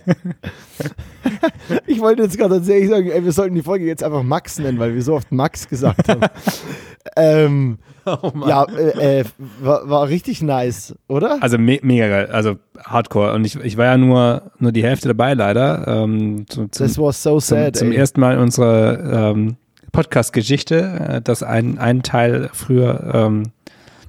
[1.86, 4.78] ich wollte jetzt gerade tatsächlich sagen, ey, wir sollten die Folge jetzt einfach Max nennen,
[4.78, 6.22] weil wir so oft Max gesagt haben.
[7.16, 7.78] ähm,
[8.22, 9.24] oh ja, äh, äh,
[9.60, 11.38] war, war, richtig nice, oder?
[11.40, 13.32] Also me mega geil, also Hardcore.
[13.34, 15.86] Und ich, ich war ja nur, nur die Hälfte dabei, leider.
[15.86, 17.76] Ähm, zum, Das was so sad.
[17.76, 19.56] Zum, zum ersten Mal in unserer ähm,
[19.92, 20.76] Podcast-Geschichte,
[21.08, 23.52] äh, dass ein, ein Teil früher ähm,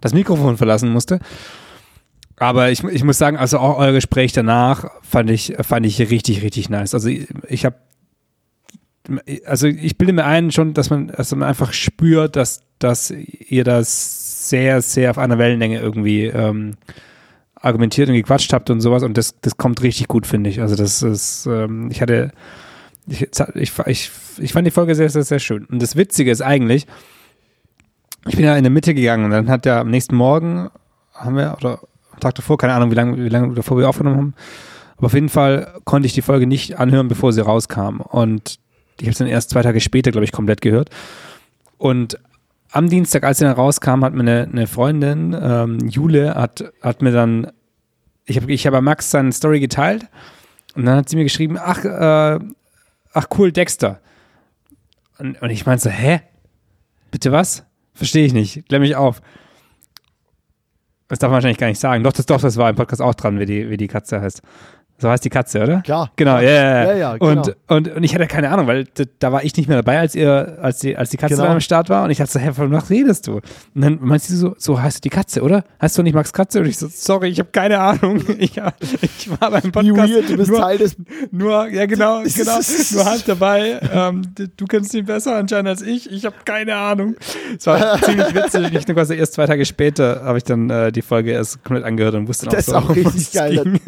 [0.01, 1.19] das Mikrofon verlassen musste.
[2.38, 6.41] Aber ich, ich muss sagen, also auch euer Gespräch danach fand ich, fand ich richtig,
[6.41, 6.93] richtig nice.
[6.93, 7.75] Also ich, ich habe,
[9.45, 13.63] also ich bilde mir ein schon, dass man, dass man einfach spürt, dass, dass ihr
[13.63, 16.75] das sehr, sehr auf einer Wellenlänge irgendwie ähm,
[17.55, 20.61] argumentiert und gequatscht habt und sowas und das, das kommt richtig gut, finde ich.
[20.61, 22.31] Also das ist, ähm, ich hatte,
[23.07, 25.65] ich, ich, ich, ich fand die Folge sehr, sehr, sehr schön.
[25.65, 26.87] Und das Witzige ist eigentlich,
[28.27, 30.69] ich bin ja in der Mitte gegangen und dann hat ja am nächsten Morgen
[31.13, 31.79] haben wir, oder
[32.19, 34.33] Tag davor, keine Ahnung, wie lange wie lange davor wir aufgenommen haben.
[34.97, 37.99] Aber auf jeden Fall konnte ich die Folge nicht anhören, bevor sie rauskam.
[38.01, 38.59] Und
[39.03, 40.89] ich habe es dann erst zwei Tage später, glaube ich, komplett gehört.
[41.77, 42.17] Und
[42.71, 47.01] am Dienstag, als sie dann rauskam, hat mir eine, eine Freundin, ähm, Jule, hat, hat
[47.01, 47.51] mir dann,
[48.23, 50.07] ich habe ich hab Max seine Story geteilt
[50.75, 52.39] und dann hat sie mir geschrieben, ach, äh,
[53.11, 53.99] ach cool, Dexter.
[55.19, 56.21] Und, und ich meinte so, hä?
[57.11, 57.65] Bitte was?
[57.93, 58.69] Verstehe ich nicht.
[58.69, 59.21] Klär mich auf.
[61.09, 62.05] Das darf man wahrscheinlich gar nicht sagen.
[62.05, 64.41] Doch, das, doch, das war im Podcast auch dran, wie die, wie die Katze heißt.
[64.99, 65.82] So heißt die Katze, oder?
[65.82, 66.12] Klar.
[66.15, 67.17] Genau, ja, ja, Ja, ja.
[67.17, 67.32] genau.
[67.41, 68.86] und, und, und ich hatte keine Ahnung, weil
[69.19, 71.47] da, war ich nicht mehr dabei, als ihr, als die, als die Katze Genau.
[71.49, 72.03] am Start war.
[72.06, 73.34] Und ich dachte so, hä, von was redest du?
[73.75, 75.63] Und dann meinst du so, so heißt die Katze, oder?
[75.82, 76.60] Heißt du nicht Max Katze?
[76.62, 78.23] Und ich so, sorry, ich habe keine Ahnung.
[78.38, 78.58] Ich,
[79.01, 80.13] ich war beim Podcast.
[80.13, 80.95] weird, du bist nur, Teil des.
[81.32, 82.60] nur, ja genau, genau,
[82.93, 83.79] nur halt dabei.
[83.93, 84.21] Ähm,
[84.58, 86.10] du, kennst ihn besser anscheinend als ich.
[86.12, 87.15] Ich habe keine Ahnung.
[87.58, 88.73] Es war ziemlich witzig.
[88.73, 91.86] Ich nur quasi erst zwei Tage später habe ich dann äh, die Folge erst komplett
[91.86, 93.63] angehört und wusste dann Das ist so, auch um was richtig geil.
[93.63, 93.79] ging.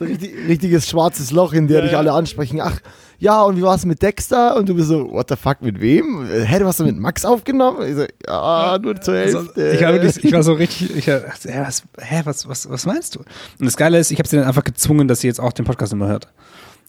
[0.00, 2.60] Richtig, richtiges schwarzes Loch, in der Ja, dich alle ansprechen.
[2.60, 2.78] Ach,
[3.18, 4.56] ja, und wie war es mit Dexter?
[4.56, 6.26] Und du bist so, what the fuck, mit wem?
[6.26, 7.78] Hä, du hast du mit Max aufgenommen?
[7.88, 9.68] Ich so, ja, nur zur Also, Hälfte.
[9.74, 12.84] ich, war wirklich, ich war so richtig, ich dachte, hä, was, hä, was, was, was
[12.86, 13.20] meinst du?
[13.20, 15.64] Und das Geile ist, ich habe sie dann einfach gezwungen, dass sie jetzt auch den
[15.64, 16.28] Podcast immer hört.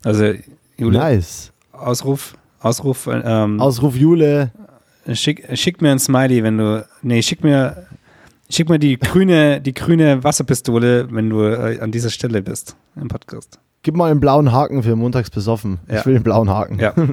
[0.04, 0.34] Also,
[0.78, 1.52] Jule, nice.
[1.72, 4.52] Ausruf, Ausruf, ähm, Ausruf Jule.
[5.14, 7.86] schick, schick mir ein Smiley, wenn du, nee, schick mir,
[8.56, 13.08] schick mir die grüne, die grüne Wasserpistole, wenn du äh, an dieser Stelle bist im
[13.08, 13.60] Podcast.
[13.82, 15.80] Gib mal einen blauen Haken für montags besoffen.
[15.90, 16.00] Ja.
[16.00, 16.80] Ich will einen blauen Haken.
[16.80, 16.94] Ja.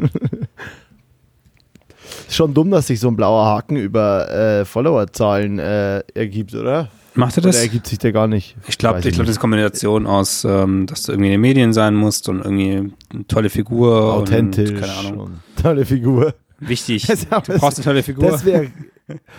[2.29, 6.89] Ist schon dumm, dass sich so ein blauer Haken über äh, Followerzahlen äh, ergibt, oder?
[7.15, 7.61] Macht er Oder das?
[7.63, 8.57] ergibt sich der gar nicht?
[8.69, 11.73] Ich glaube, ich glaube, das ist Kombination aus, ähm, dass du irgendwie in den Medien
[11.73, 14.71] sein musst und irgendwie eine tolle Figur Authentisch.
[14.71, 15.31] und keine Ahnung.
[15.61, 16.35] Tolle Figur.
[16.61, 17.07] Wichtig.
[17.09, 18.29] Das- Du brauchst eine tolle Figur.
[18.31, 18.69] Das wäre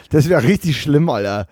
[0.09, 1.47] das wär richtig schlimm, Alter.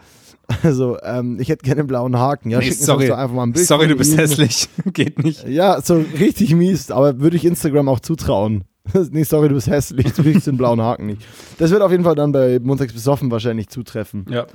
[0.63, 2.49] Also, ähm, ich hätte gerne einen blauen Haken.
[2.49, 3.07] Ja, Nee, sorry.
[3.07, 4.67] doch einfach mal ein Bild Sorry, du bist hässlich.
[4.93, 5.47] Geht nicht.
[5.47, 8.63] Ja, so richtig mies, aber würde ich Instagram auch zutrauen.
[9.11, 11.21] nee, sorry, du bist hässlich, du kriegst den blauen Haken nicht.
[11.59, 14.25] Das wird auf jeden Fall dann bei Montags besoffen wahrscheinlich zutreffen.
[14.29, 14.47] Ja.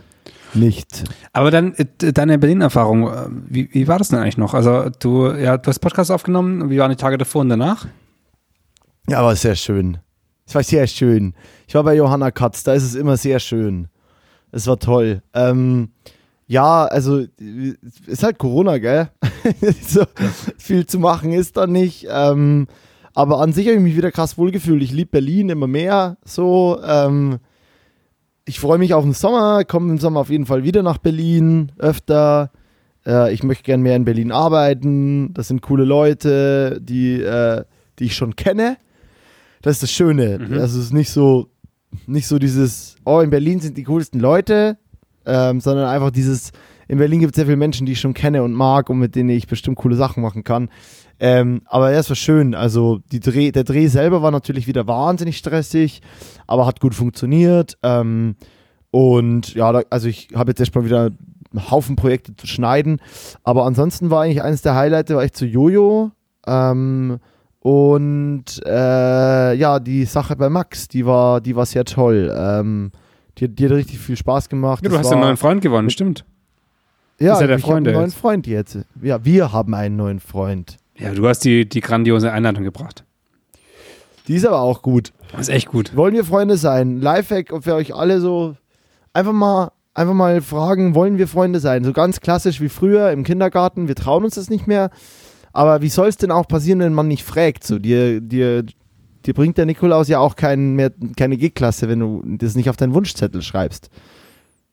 [0.55, 1.05] Nicht.
[1.33, 4.55] Aber dann äh, deine Berlin-Erfahrung, äh, wie, wie war das denn eigentlich noch?
[4.55, 7.87] Also du, ja, du hast Podcast aufgenommen, wie waren die Tage davor und danach?
[9.09, 9.99] Ja, aber sehr schön.
[10.47, 11.35] Es war sehr schön.
[11.67, 13.89] Ich war bei Johanna Katz, da ist es immer sehr schön.
[14.55, 15.21] Es war toll.
[15.35, 15.89] Ähm,
[16.47, 17.25] ja, also
[18.07, 19.09] ist halt Corona, gell?
[19.83, 20.05] so,
[20.57, 22.07] viel zu machen ist da nicht.
[22.09, 22.69] Ähm,
[23.15, 24.81] aber an sich habe ich mich wieder krass wohlgefühlt.
[24.83, 26.19] Ich liebe Berlin immer mehr.
[26.25, 27.39] So, ähm,
[28.45, 31.73] ich freue mich auf den Sommer, komme im Sommer auf jeden Fall wieder nach Berlin,
[31.79, 32.53] öfter.
[33.05, 35.35] Äh, ich möchte gern mehr in Berlin arbeiten.
[35.35, 37.65] Das sind coole Leute, die, äh,
[37.99, 38.77] die ich schon kenne.
[39.63, 40.39] Das ist das Schöne.
[40.39, 40.59] Mhm.
[40.59, 41.49] Also es ist nicht so,
[42.07, 44.79] nicht so dieses, oh, in Berlin sind die coolsten Leute,
[45.27, 46.53] ähm, sondern einfach dieses,
[46.89, 49.15] in Berlin gibt es sehr viele Menschen, die ich schon kenne und mag und mit
[49.15, 50.69] denen ich bestimmt coole Sachen machen kann.
[51.21, 52.55] Ähm, aber ja, es war schön.
[52.55, 56.03] Also Dreh, der Dreh selber war natürlich wieder wahnsinnig stressig,
[56.47, 57.79] aber hat gut funktioniert.
[57.83, 58.37] Ähm,
[58.91, 61.11] und ja, da, also ich habe jetzt erstmal wieder
[61.55, 63.01] einen Haufen Projekte zu schneiden.
[63.43, 66.11] Aber ansonsten war eigentlich eines der Highlights, war ich zu Jojo.
[66.47, 67.19] Ähm,
[67.65, 72.31] und äh, ja, die Sache bei Max, die war, die war sehr toll.
[72.37, 72.93] Ähm,
[73.39, 74.85] die, die hat richtig viel Spaß gemacht.
[74.85, 76.27] Ja, du Das hast einen neuen Freund gewonnen, stimmt.
[77.19, 78.19] ja, ist ja der ich Freund einen neuen jetzt.
[78.19, 78.79] Freund jetzt.
[79.01, 80.77] Ja, wir haben einen neuen Freund.
[80.99, 83.03] Ja, du hast die, die grandiose Einladung gebracht.
[84.29, 85.15] Die ist aber auch gut.
[85.33, 85.97] Das ist echt gut.
[85.97, 87.01] Wollen wir Freunde sein?
[87.01, 88.57] Lifehack für euch alle so
[89.15, 91.83] einfach mal einfach mal fragen, wollen wir Freunde sein?
[91.83, 94.91] So ganz klassisch wie früher im Kindergarten, wir trauen uns das nicht mehr.
[95.55, 97.65] Aber wie soll es denn auch passieren, wenn man nicht fragt?
[97.65, 98.65] So, dir, dir,
[99.25, 102.77] dir bringt der Nikolaus ja auch kein, mehr, keine G-Klasse, wenn du das nicht auf
[102.77, 103.89] deinen Wunschzettel schreibst.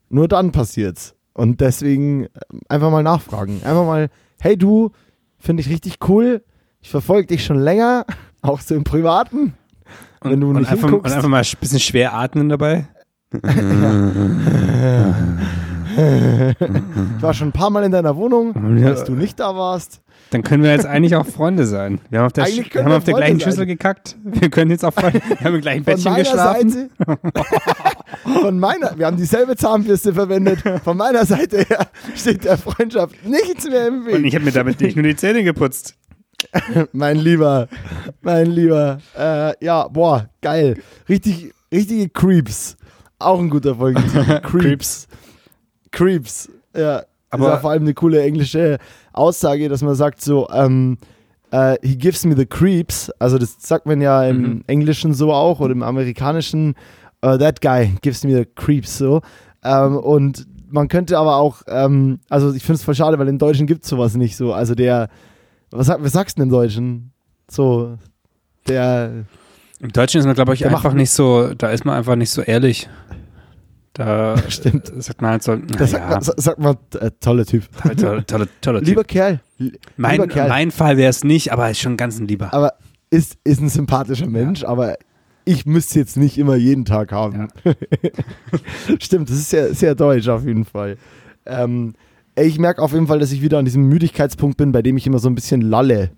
[0.09, 1.13] Nur dann passiert's.
[1.33, 2.29] Und deswegen äh,
[2.67, 3.61] einfach mal nachfragen.
[3.63, 4.09] Einfach mal,
[4.41, 4.89] hey du,
[5.37, 6.43] finde ich richtig cool.
[6.81, 8.05] Ich verfolge dich schon länger,
[8.41, 9.53] auch so im Privaten.
[10.23, 11.15] Und, Wenn du und, nicht einfach, und hinguckst.
[11.15, 12.87] einfach mal ein bisschen schwer atmen dabei.
[15.93, 20.00] Ich war schon ein paar Mal in deiner Wohnung, als du nicht da warst.
[20.31, 21.99] Dann können wir jetzt eigentlich auch Freunde sein.
[22.09, 23.49] Wir haben auf der, Sch- wir haben wir auf der gleichen sein.
[23.49, 24.15] Schüssel gekackt.
[24.23, 25.21] Wir können jetzt auch Freunde.
[25.27, 26.69] Wir haben im gleichen Von Bettchen meiner geschlafen.
[26.69, 26.89] Seite,
[28.41, 30.59] von meiner, wir haben dieselbe Zahnbürste verwendet.
[30.83, 34.15] Von meiner Seite her steht der Freundschaft nichts mehr im Weg.
[34.15, 35.95] Und ich habe mir damit nicht nur die Zähne geputzt.
[36.93, 37.67] mein Lieber,
[38.21, 38.99] mein Lieber.
[39.17, 40.77] Äh, ja, boah, geil.
[41.07, 42.77] Richtig, richtige Creeps.
[43.19, 44.39] Auch ein guter Folgentitel.
[44.43, 45.07] Creeps.
[45.91, 46.49] Creeps.
[46.75, 47.03] Ja.
[47.31, 48.77] Aber Aber- ist vor allem eine coole englische
[49.13, 50.97] Aussage, dass man sagt so, ähm,
[51.51, 53.09] äh, he gives me the creeps.
[53.19, 54.63] Also das sagt man ja im Mhm.
[54.67, 56.75] Englischen so auch oder im Amerikanischen.
[57.23, 59.21] Uh, that guy gives me the creeps so.
[59.63, 63.37] Ähm, und man könnte aber auch, ähm, also ich finde es voll schade, weil im
[63.37, 64.53] Deutschen gibt es sowas nicht so.
[64.53, 65.07] Also der,
[65.69, 67.11] was, was sagst du denn im Deutschen?
[67.49, 67.97] So,
[68.67, 69.25] der,
[69.79, 72.29] Im Deutschen ist man, glaube ich, einfach macht- nicht so, da ist man einfach nicht
[72.31, 72.89] so ehrlich.
[73.93, 74.89] Da Stimmt.
[74.95, 77.63] äh, sagt man halt so, das naja, sagt, man, sagt man, äh, toller Typ.
[77.97, 79.09] toller, toller, toller Lieber Typ.
[79.09, 79.39] Kerl.
[79.57, 80.49] Li- Mein, lieber Kerl.
[80.49, 82.53] mein Fall wäre es nicht, aber ist schon ganz ein Lieber.
[82.53, 82.73] aber
[83.09, 84.95] ist, ist ein sympathischer Mensch, aber
[85.43, 87.49] ich müsste jetzt nicht immer jeden Tag haben.
[88.99, 90.97] Stimmt, das ist sehr, sehr deutsch auf jeden Fall.
[91.45, 91.93] Ähm,
[92.35, 95.05] ich merke auf jeden Fall, dass ich wieder an diesem Müdigkeitspunkt bin, bei dem ich
[95.07, 96.11] immer so ein bisschen lalle.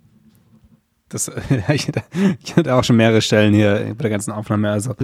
[1.13, 1.31] Das,
[1.73, 1.87] ich,
[2.57, 4.71] hatte, auch schon mehrere Stellen hier bei der ganzen Aufnahme.
[4.71, 4.95] Also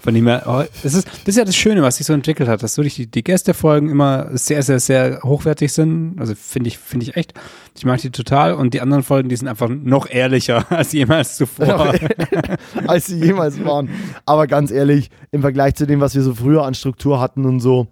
[0.00, 2.48] von dem her, oh, das, ist, das ist ja das Schöne, was sich so entwickelt
[2.48, 6.16] hat, dass wirklich die, die Gästefolgen immer sehr, sehr, sehr hochwertig sind.
[6.18, 7.34] Also finde ich, finde ich echt.
[7.76, 8.54] Ich mag die total.
[8.54, 11.94] Und die anderen Folgen, die sind einfach noch ehrlicher als jemals zuvor.
[12.86, 13.90] als sie jemals waren.
[14.24, 17.60] Aber ganz ehrlich, im Vergleich zu dem, was wir so früher an Struktur hatten und
[17.60, 17.88] so,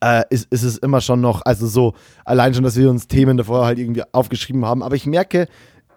[0.00, 3.36] äh, ist, ist es immer schon noch, also so, allein schon, dass wir uns Themen
[3.36, 4.82] davor halt irgendwie aufgeschrieben haben.
[4.82, 5.48] Aber ich merke,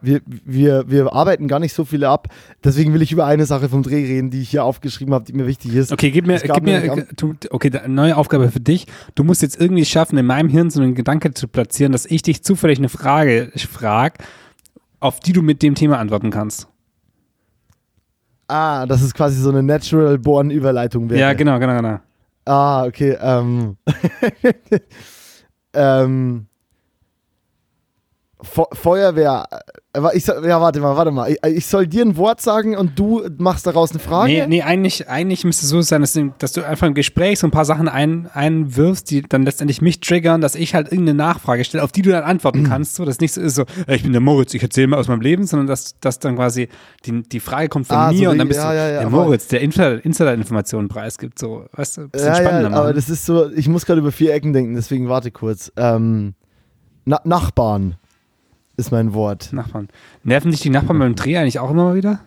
[0.01, 2.27] wir, wir, wir arbeiten gar nicht so viele ab.
[2.63, 5.33] Deswegen will ich über eine Sache vom Dreh reden, die ich hier aufgeschrieben habe, die
[5.33, 5.91] mir wichtig ist.
[5.91, 7.07] Okay, gib mir, gib mir
[7.49, 8.87] okay, neue Aufgabe für dich.
[9.15, 12.21] Du musst jetzt irgendwie schaffen, in meinem Hirn so einen Gedanke zu platzieren, dass ich
[12.21, 14.23] dich zufällig eine Frage frage,
[14.99, 16.67] auf die du mit dem Thema antworten kannst.
[18.47, 21.19] Ah, das ist quasi so eine natural born Überleitung wäre.
[21.19, 21.99] Ja, genau, genau, genau.
[22.45, 23.17] Ah, okay.
[23.21, 23.77] Ähm.
[25.73, 26.47] ähm.
[28.43, 29.47] Feuerwehr
[30.13, 31.35] ich soll, ja, warte mal, warte mal.
[31.53, 34.31] Ich, soll dir ein Wort sagen und du machst daraus eine Frage?
[34.31, 37.47] Nee, nee eigentlich, eigentlich müsste es so sein, dass, dass, du einfach im Gespräch so
[37.47, 41.65] ein paar Sachen ein, einwirfst, die dann letztendlich mich triggern, dass ich halt irgendeine Nachfrage
[41.65, 42.95] stelle, auf die du dann antworten kannst.
[42.95, 45.21] So, dass nicht so ist, so, ich bin der Moritz, ich erzähle mal aus meinem
[45.21, 46.69] Leben, sondern dass, dass dann quasi
[47.05, 48.99] die, die Frage kommt von ah, mir so und dann bist ja, du ja, ja,
[49.01, 51.37] der Moritz, der Insider-Informationen preisgibt.
[51.37, 52.69] So, weißt du, bisschen ja, spannender.
[52.71, 55.69] Ja, aber das ist so, ich muss gerade über vier Ecken denken, deswegen warte kurz.
[55.75, 56.33] Ähm,
[57.03, 57.97] Na Nachbarn
[58.81, 59.53] ist mein Wort.
[59.53, 59.87] Nachbarn.
[60.23, 62.19] Nerven dich die Nachbarn beim Dreh eigentlich auch immer mal wieder?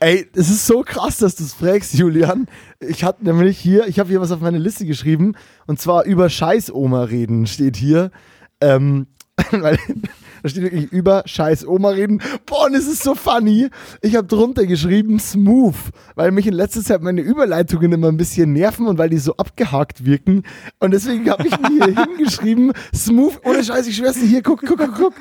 [0.00, 2.46] Ey, es ist so krass, dass du es fragst, Julian.
[2.80, 5.34] Ich hatte nämlich hier, ich habe hier was auf meine Liste geschrieben
[5.66, 8.10] und zwar über Scheiß-Oma reden steht hier.
[8.60, 9.06] Ähm,
[9.50, 9.78] weil
[10.42, 12.20] da steht wirklich über Scheiß Oma reden.
[12.46, 13.68] Boah, und es ist so funny.
[14.02, 15.76] Ich habe drunter geschrieben smooth,
[16.14, 19.36] weil mich in letzter Zeit meine Überleitungen immer ein bisschen nerven und weil die so
[19.36, 20.42] abgehakt wirken.
[20.78, 23.40] Und deswegen habe ich mir hier hingeschrieben smooth.
[23.44, 25.14] Ohne Scheiß, ich schwör's dir, hier, guck, guck, guck, guck.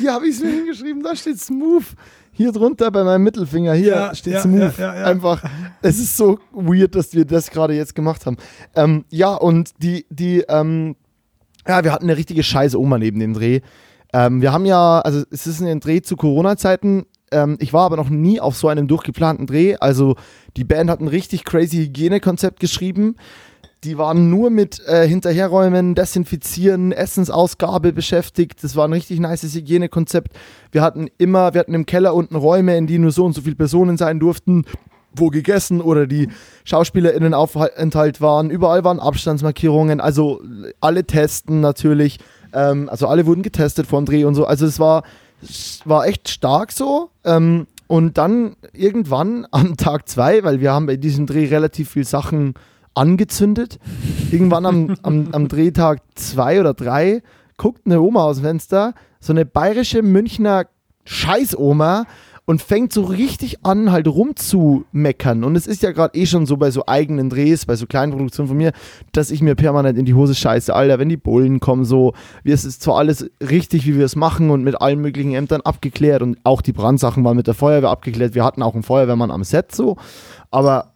[0.00, 1.84] Hier habe ich es mir hingeschrieben, da steht smooth.
[2.32, 4.78] Hier drunter bei meinem Mittelfinger, hier ja, steht ja, smooth.
[4.78, 5.42] Ja, Einfach,
[5.82, 8.36] es ist so weird, dass wir das gerade jetzt gemacht haben.
[8.74, 10.96] Ähm, ja, und die, die, ähm,
[11.66, 13.60] ja, wir hatten eine richtige scheiße Oma neben dem Dreh.
[14.12, 17.06] Ähm, wir haben ja, also es ist ein Dreh zu Corona-Zeiten.
[17.30, 19.76] Ähm, ich war aber noch nie auf so einem durchgeplanten Dreh.
[19.76, 20.16] Also
[20.56, 23.16] die Band hat ein richtig crazy Hygienekonzept geschrieben.
[23.84, 28.62] Die waren nur mit äh, Hinterherräumen, Desinfizieren, Essensausgabe beschäftigt.
[28.62, 30.34] Das war ein richtig nices Hygienekonzept.
[30.70, 33.40] Wir hatten immer, wir hatten im Keller unten Räume, in die nur so und so
[33.40, 34.64] viele Personen sein durften
[35.12, 36.28] wo gegessen oder die
[36.64, 38.50] SchauspielerInnen Aufenthalt waren.
[38.50, 40.40] Überall waren Abstandsmarkierungen, also
[40.80, 42.18] alle testen natürlich.
[42.52, 44.44] Ähm, also alle wurden getestet dem Dreh und so.
[44.44, 45.02] Also es war,
[45.42, 47.10] es war echt stark so.
[47.24, 52.04] Ähm, und dann irgendwann am Tag zwei, weil wir haben bei diesem Dreh relativ viel
[52.04, 52.54] Sachen
[52.94, 53.78] angezündet.
[54.30, 57.22] Irgendwann am, am, am Drehtag zwei oder drei
[57.56, 60.66] guckt eine Oma aus dem Fenster, so eine bayerische Münchner
[61.04, 62.06] Scheißoma
[62.50, 65.44] und fängt so richtig an, halt rumzumeckern.
[65.44, 68.10] Und es ist ja gerade eh schon so bei so eigenen Drehs, bei so kleinen
[68.10, 68.72] Produktionen von mir,
[69.12, 70.74] dass ich mir permanent in die Hose scheiße.
[70.74, 74.50] Alter, wenn die Bullen kommen, so, es ist zwar alles richtig, wie wir es machen
[74.50, 78.34] und mit allen möglichen Ämtern abgeklärt und auch die Brandsachen waren mit der Feuerwehr abgeklärt.
[78.34, 79.96] Wir hatten auch einen Feuerwehrmann am Set so,
[80.50, 80.94] aber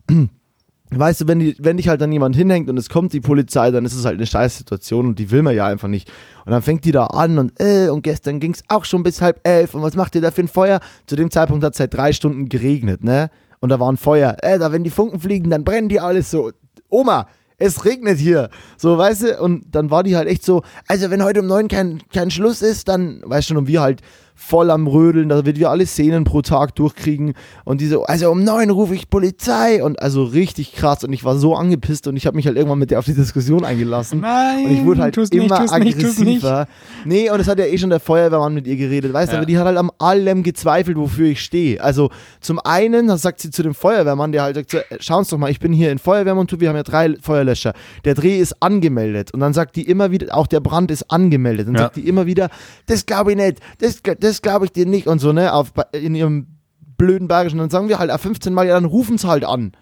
[0.98, 3.70] weißt du, wenn, die, wenn dich halt dann jemand hinhängt und es kommt die Polizei,
[3.70, 6.10] dann ist es halt eine scheiß Situation und die will man ja einfach nicht.
[6.44, 9.20] Und dann fängt die da an und äh, und gestern ging es auch schon bis
[9.20, 10.80] halb elf und was macht ihr da für ein Feuer?
[11.06, 13.30] Zu dem Zeitpunkt hat es seit drei Stunden geregnet, ne?
[13.60, 14.36] Und da war ein Feuer.
[14.42, 16.50] Äh, da wenn die Funken fliegen, dann brennen die alles so.
[16.90, 17.26] Oma,
[17.56, 18.50] es regnet hier.
[18.76, 21.68] So, weißt du, und dann war die halt echt so, also wenn heute um neun
[21.68, 24.02] kein, kein Schluss ist, dann, weißt du, und wir halt
[24.34, 28.42] voll am Rödeln, da wird wir alle Szenen pro Tag durchkriegen und diese, also um
[28.42, 32.26] neun rufe ich Polizei und also richtig krass und ich war so angepisst und ich
[32.26, 35.16] habe mich halt irgendwann mit der auf die Diskussion eingelassen Nein, und ich wurde halt
[35.16, 36.60] immer nicht, aggressiver.
[37.04, 39.34] Nicht, nee, und es hat ja eh schon der Feuerwehrmann mit ihr geredet, weißt du,
[39.34, 39.38] ja.
[39.38, 41.82] aber die hat halt am allem gezweifelt, wofür ich stehe.
[41.82, 42.10] Also
[42.40, 45.30] zum einen, das sagt sie zu dem Feuerwehrmann, der halt sagt, so, äh, schauen Sie
[45.30, 47.72] doch mal, ich bin hier in Feuerwehrmontur, wir haben ja drei Feuerlöscher.
[48.04, 51.68] Der Dreh ist angemeldet und dann sagt die immer wieder, auch der Brand ist angemeldet.
[51.68, 51.82] Dann ja.
[51.82, 52.50] sagt die immer wieder,
[52.86, 56.14] das glaube ich nicht, das, das glaube ich dir nicht und so, ne, auf, in
[56.14, 56.58] ihrem
[56.96, 57.58] blöden Bayerischen.
[57.58, 59.72] Dann sagen wir halt 15 Mal, ja, dann rufen sie halt an.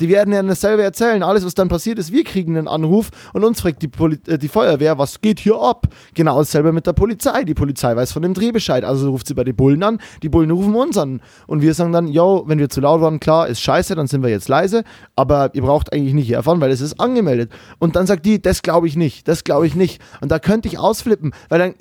[0.00, 1.22] Die werden ja dasselbe erzählen.
[1.22, 4.38] Alles, was dann passiert ist, wir kriegen einen Anruf und uns fragt die, Poli äh,
[4.38, 5.86] die Feuerwehr, was geht hier ab?
[6.14, 7.44] Genau dasselbe mit der Polizei.
[7.44, 8.84] Die Polizei weiß von dem Drehbescheid.
[8.84, 11.20] Also ruft sie bei den Bullen an, die Bullen rufen uns an.
[11.46, 14.24] Und wir sagen dann, yo, wenn wir zu laut waren, klar, ist scheiße, dann sind
[14.24, 14.82] wir jetzt leise.
[15.14, 17.52] Aber ihr braucht eigentlich nicht herfahren, weil es ist angemeldet.
[17.78, 20.02] Und dann sagt die, das glaube ich nicht, das glaube ich nicht.
[20.20, 21.74] Und da könnte ich ausflippen, weil dann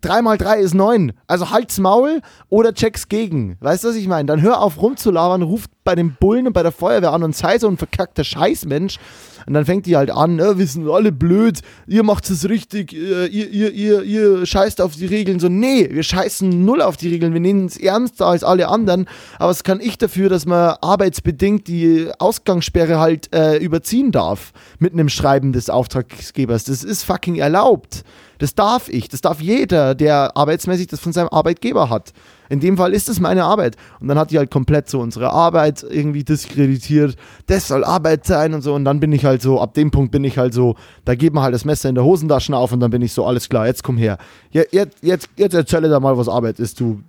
[0.00, 1.12] 3 mal 3 ist 9.
[1.28, 3.56] Also halt's Maul oder check's gegen.
[3.60, 4.26] Weißt du, was ich meine?
[4.26, 7.58] Dann hör auf rumzulabern, ruft bei den Bullen und bei der Feuerwehr an und sei
[7.58, 8.98] so ein verkackter Scheißmensch.
[9.46, 12.92] Und dann fängt die halt an, äh, wir sind alle blöd, ihr macht es richtig,
[12.92, 15.40] äh, ihr, ihr, ihr, ihr scheißt auf die Regeln.
[15.40, 19.06] So, nee, wir scheißen null auf die Regeln, wir nehmen es ernster als alle anderen.
[19.38, 24.92] Aber was kann ich dafür, dass man arbeitsbedingt die Ausgangssperre halt äh, überziehen darf mit
[24.92, 26.64] einem Schreiben des Auftraggebers?
[26.64, 28.04] Das ist fucking erlaubt.
[28.38, 32.12] Das darf ich, das darf jeder, der arbeitsmäßig das von seinem Arbeitgeber hat.
[32.50, 33.76] In dem Fall ist es meine Arbeit.
[34.00, 37.16] Und dann hat die halt komplett so unsere Arbeit irgendwie diskreditiert.
[37.46, 38.74] Das soll Arbeit sein und so.
[38.74, 40.74] Und dann bin ich halt so, ab dem Punkt bin ich halt so,
[41.04, 43.24] da geht man halt das Messer in der Hosentasche auf und dann bin ich so,
[43.24, 44.18] alles klar, jetzt komm her.
[44.50, 47.00] Jetzt, jetzt, jetzt erzähle da mal, was Arbeit ist, du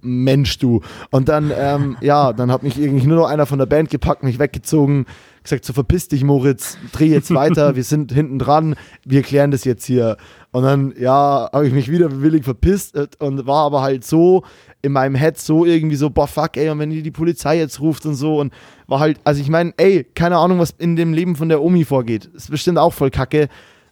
[0.00, 0.80] Mensch, du.
[1.10, 4.22] Und dann, ähm, ja, dann hat mich irgendwie nur noch einer von der Band gepackt,
[4.22, 5.06] mich weggezogen,
[5.48, 9.64] gesagt, so verpiss dich, Moritz, dreh jetzt weiter, wir sind hinten dran, wir klären das
[9.64, 10.16] jetzt hier.
[10.50, 14.44] Und dann, ja, habe ich mich wieder willig verpisst und war aber halt so
[14.80, 17.80] in meinem Head so irgendwie so, boah, fuck, ey, und wenn die die Polizei jetzt
[17.80, 18.52] ruft und so und
[18.86, 21.84] war halt, also ich meine, ey, keine Ahnung, was in dem Leben von der Omi
[21.84, 22.26] vorgeht.
[22.34, 23.48] Ist bestimmt auch voll kacke.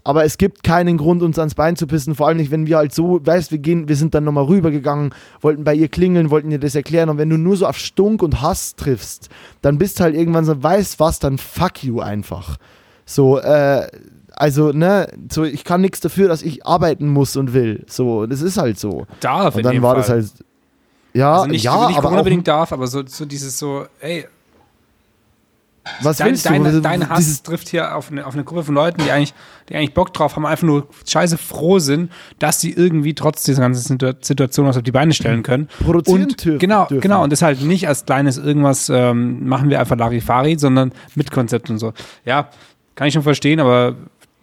[0.06, 2.14] Aber es gibt keinen Grund, uns ans Bein zu pissen.
[2.14, 5.12] Vor allem nicht, wenn wir halt so, weißt, wir gehen, wir sind dann nochmal rübergegangen,
[5.40, 7.08] wollten bei ihr klingeln, wollten ihr das erklären.
[7.08, 9.30] Und wenn du nur so auf Stunk und Hass triffst,
[9.62, 12.56] dann bist halt irgendwann so, weißt was, dann fuck you einfach.
[13.04, 13.88] So, äh,
[14.30, 17.84] also, ne, so, ich kann nichts dafür, dass ich arbeiten muss und will.
[17.88, 19.08] So, das ist halt so.
[19.18, 20.02] Darf und dann war Fall.
[20.02, 20.44] das halt.
[21.14, 24.26] Ja, also nicht, ja, nicht aber unbedingt darf, aber so, so dieses so, ey,
[26.00, 26.50] was dein, willst du?
[26.50, 29.34] dein, dein Hass dieses- trifft hier auf eine, auf eine Gruppe von Leuten, die eigentlich,
[29.68, 33.62] die eigentlich Bock drauf haben, einfach nur scheiße froh sind, dass sie irgendwie trotz dieser
[33.62, 35.68] ganzen Situ- Situation was auf die Beine stellen können.
[35.84, 37.00] Produzieren und, dürfen- Genau, dürfen.
[37.00, 37.22] genau.
[37.22, 41.70] Und das halt nicht als kleines irgendwas ähm, machen wir einfach Larifari, sondern mit Konzept
[41.70, 41.92] und so.
[42.24, 42.48] Ja,
[42.94, 43.94] kann ich schon verstehen, aber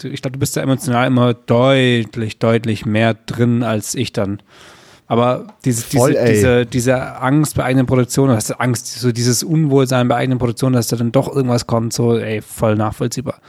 [0.03, 4.41] ich glaube, du bist da emotional immer deutlich, deutlich mehr drin als ich dann.
[5.07, 9.43] Aber diese, Voll, diese, diese, diese Angst bei eigenen Produktionen, hast du Angst, so dieses
[9.43, 13.39] Unwohlsein bei eigenen Produktionen, dass da dann doch irgendwas kommt, so, ey, voll nachvollziehbar.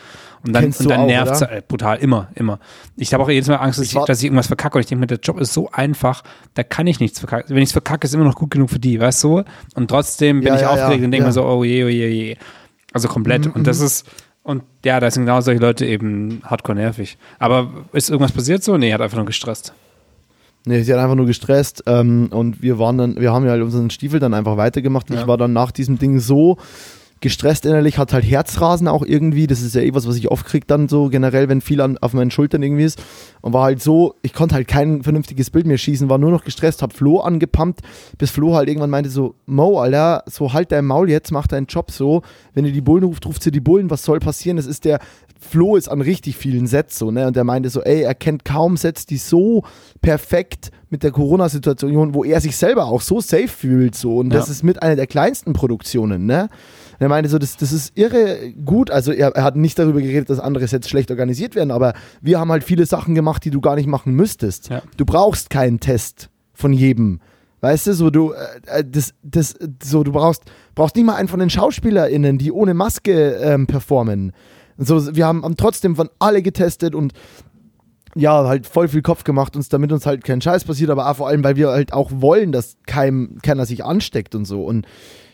[0.47, 1.63] Und dann, Kennst und du dann nervt es oder?
[1.63, 2.59] brutal, immer, immer.
[2.97, 4.87] Ich habe auch jedes Mal Angst, dass Ich ich, dass ich irgendwas verkacke und ich
[4.89, 7.55] denke mir, der Job ist so einfach, da kann ich nichts verkacken.
[7.55, 9.43] Wenn ich es verkacke, ist immer noch gut genug für die, weißt du?
[9.75, 11.89] Und trotzdem bin Ja, ich ja, aufgeregt ja, und denke mir so, oh je, oh
[11.89, 12.37] je, oh je.
[12.93, 13.47] Also komplett.
[13.47, 14.07] und das ist,
[14.43, 17.17] und ja, da sind genau solche Leute eben hardcore nervig.
[17.39, 18.77] Aber ist irgendwas passiert so?
[18.77, 19.73] Nee, hat einfach nur gestresst.
[20.67, 23.63] Nee, sie hat einfach nur gestresst ähm, und wir waren dann, wir haben ja halt
[23.63, 25.11] unseren Stiefel dann einfach weitergemacht.
[25.11, 25.21] Ja.
[25.21, 26.57] Ich war dann nach diesem Ding so
[27.25, 29.47] gestresst innerlich, hat halt Herzrasen auch irgendwie.
[29.47, 31.97] Das ist ja eh was, was ich oft krieg dann so generell, wenn viel an,
[31.99, 33.03] auf meinen Schultern irgendwie ist.
[33.41, 36.45] Und war halt so, ich konnte halt kein vernünftiges Bild mehr schießen, war nur noch
[36.45, 37.81] gestresst, hab Flo angepumpt,
[38.19, 41.67] bis Flo halt irgendwann meinte so, Mo, Alter, so halt dein Maul jetzt, mach deinen
[41.67, 42.21] Job so.
[42.53, 44.59] Wenn ihr die Bullen ruft, ruft sie die Bullen, was soll passieren?
[44.59, 44.99] Das ist der,
[45.49, 47.27] Flo ist an richtig vielen Sets so, ne?
[47.27, 49.63] Und der meinte so, ey, er kennt kaum Sets, die so
[50.01, 54.19] perfekt mit der Corona-Situation, wo er sich selber auch so safe fühlt, so.
[54.19, 54.53] Und das Ja.
[54.53, 56.43] ist mit einer der kleinsten Produktionen, ne?
[56.93, 58.91] Und er meinte so, das, das ist irre gut.
[58.91, 62.39] Also er, er hat nicht darüber geredet, dass andere Sets schlecht organisiert werden, aber wir
[62.39, 64.69] haben halt viele Sachen gemacht, die du gar nicht machen müsstest.
[64.71, 64.83] Ja.
[64.97, 67.21] Du brauchst keinen Test von jedem.
[67.61, 70.43] Weißt du, so du, äh, äh, das, das, so du brauchst,
[70.75, 74.33] brauchst nicht mal einen von den SchauspielerInnen, die ohne Maske ähm, performen.
[74.79, 77.13] So, wir haben, trotzdem von alle getestet und
[78.17, 81.29] ja, halt voll viel Kopf gemacht, uns, damit uns halt kein Scheiß passiert, aber vor
[81.29, 84.65] allem, weil wir halt auch wollen, dass keinem, keiner sich ansteckt und so.
[84.65, 84.87] Und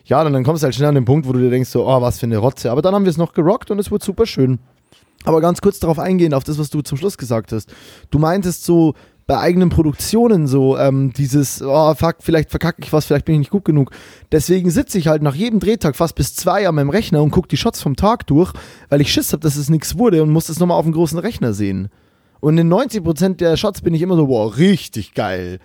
[0.05, 1.87] ja, dann, dann kommst du halt schnell an den Punkt, wo du dir denkst, so,
[1.87, 2.71] oh, was für eine Rotze.
[2.71, 4.59] Aber dann haben wir es noch gerockt und es wurde super schön.
[5.25, 7.71] Aber ganz kurz darauf eingehen, auf das, was du zum Schluss gesagt hast.
[8.11, 8.95] Du meintest so
[9.31, 13.39] bei eigenen Produktionen so, ähm, dieses, oh fuck, vielleicht verkacke ich was, vielleicht bin ich
[13.39, 13.93] nicht gut genug.
[14.33, 17.47] Deswegen sitze ich halt nach jedem Drehtag fast bis zwei an meinem Rechner und gucke
[17.47, 18.53] die Shots vom Tag durch,
[18.89, 21.17] weil ich Schiss habe, dass es nichts wurde und muss das nochmal auf dem großen
[21.17, 21.91] Rechner sehen.
[22.41, 25.61] Und in 90% der Shots bin ich immer so, wow, richtig geil.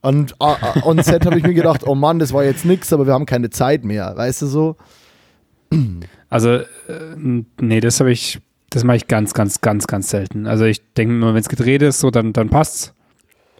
[0.00, 3.06] Und ah, on Set habe ich mir gedacht, oh Mann, das war jetzt nix, aber
[3.06, 4.76] wir haben keine Zeit mehr, weißt du so?
[6.30, 6.64] Also, äh,
[7.60, 8.40] nee, das habe ich,
[8.70, 10.48] das mache ich ganz, ganz, ganz, ganz selten.
[10.48, 12.92] Also ich denke immer, wenn es gedreht ist, so, dann, dann passt's.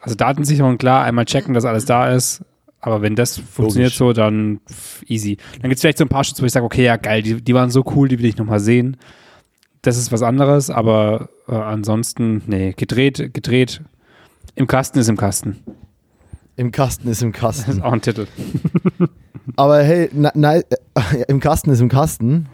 [0.05, 2.45] Also Datensicherung, klar, einmal checken, dass alles da ist.
[2.81, 3.97] Aber wenn das funktioniert Logisch.
[3.99, 4.61] so, dann
[5.07, 5.39] easy.
[5.55, 7.41] Dann gibt es vielleicht so ein paar Shots, wo ich sage, okay, ja geil, die,
[7.43, 8.99] die waren so cool, die will ich nochmal sehen.
[9.81, 13.81] Das ist was anderes, aber äh, ansonsten, nee, gedreht, gedreht.
[14.55, 15.63] Im Kasten ist im Kasten.
[16.57, 17.71] Im Kasten ist im Das Kasten.
[17.73, 18.27] ist auch ein Titel.
[19.57, 20.65] Aber hey, na, na, äh,
[21.29, 22.47] im Kasten ist im Kasten.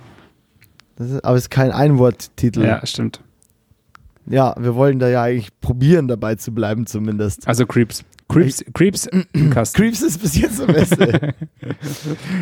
[0.96, 2.62] Das ist, aber es ist kein Einworttitel.
[2.64, 3.20] Ja, stimmt.
[4.30, 7.48] Ja, wir wollen da ja eigentlich probieren, dabei zu bleiben zumindest.
[7.48, 8.04] Also Creeps.
[8.28, 9.82] Creeps, Creeps im Kasten.
[9.82, 10.66] Creeps ist bis jetzt das
[10.98, 11.34] Beste.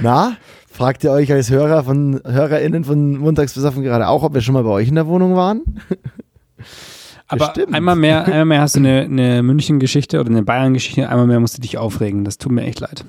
[0.02, 0.36] Na,
[0.70, 4.52] fragt ihr euch als Hörer von HörerInnen von Montags besoffen gerade auch, ob wir schon
[4.52, 5.62] mal bei euch in der Wohnung waren?
[7.26, 7.74] Aber Bestimmt.
[7.74, 11.56] einmal mehr, einmal mehr hast du eine, eine München-Geschichte oder eine Bayern-Geschichte, einmal mehr musst
[11.56, 12.24] du dich aufregen.
[12.24, 13.04] Das tut mir echt leid.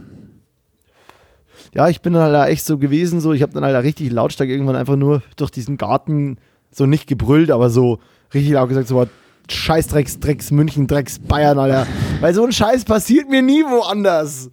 [1.73, 3.79] ja, ich bin dann halt da echt so gewesen, so, ich habe dann halt da
[3.79, 6.37] richtig lautstark irgendwann einfach nur durch diesen Garten
[6.71, 7.99] so nicht gebrüllt, aber so
[8.33, 9.05] richtig laut gesagt, so,
[9.51, 11.87] Scheißdrecks, Drecks München, Drecks Bayern, Alter.
[12.19, 14.49] Weil so ein Scheiß passiert mir nie woanders.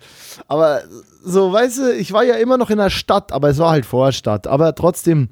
[0.49, 0.83] Aber
[1.22, 3.87] so, weißt du, ich war ja immer noch in der Stadt, aber es war halt
[3.87, 4.47] Vorstadt.
[4.47, 5.29] Aber trotzdem,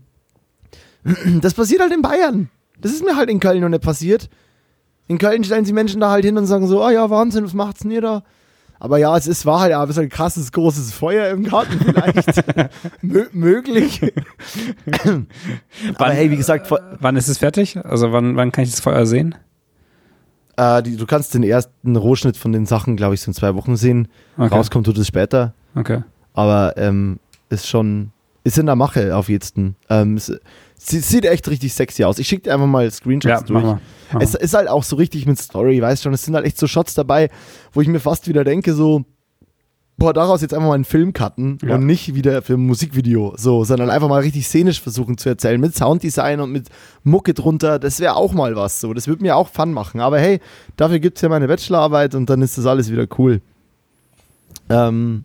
[1.40, 2.50] das passiert halt in Bayern.
[2.80, 4.28] Das ist mir halt in Köln noch nicht passiert.
[5.06, 7.44] In Köln stellen sie Menschen da halt hin und sagen so, ah oh ja, Wahnsinn,
[7.44, 8.22] was macht's denn ihr da?
[8.80, 12.44] Aber ja, es ist, war halt ja, ein bisschen krasses, großes Feuer im Garten vielleicht.
[13.02, 14.12] Mö möglich.
[15.96, 16.70] Aber hey, wie gesagt.
[17.00, 17.78] Wann ist es fertig?
[17.84, 19.34] Also wann, wann kann ich das Feuer sehen?
[20.56, 23.54] Äh, die, du kannst den ersten Rohschnitt von den Sachen, glaube ich, so in zwei
[23.54, 24.08] Wochen sehen.
[24.36, 24.54] Okay.
[24.54, 25.54] Rauskommt tut es später.
[25.74, 26.02] Okay.
[26.32, 27.18] Aber ähm,
[27.48, 28.10] ist schon,
[28.44, 29.56] ist in der Mache auf jetzt.
[29.88, 30.30] Ähm, es,
[30.76, 32.18] sieht echt richtig sexy aus.
[32.18, 33.64] Ich schicke dir einfach mal Screenshots ja, durch.
[33.64, 33.80] Mach mal,
[34.12, 36.12] mach es ist halt auch so richtig mit Story, weißt schon.
[36.12, 37.30] Es sind halt echt so Shots dabei,
[37.72, 39.04] wo ich mir fast wieder denke, so,
[39.96, 41.74] boah, daraus jetzt einfach mal einen Film cutten ja.
[41.74, 45.60] und nicht wieder für ein Musikvideo, so, sondern einfach mal richtig szenisch versuchen zu erzählen,
[45.60, 46.68] mit Sounddesign und mit
[47.02, 50.18] Mucke drunter, das wäre auch mal was, so, das würde mir auch Fun machen, aber
[50.18, 50.40] hey,
[50.76, 53.40] dafür gibt es ja meine Bachelorarbeit und dann ist das alles wieder cool.
[54.68, 55.24] Ähm,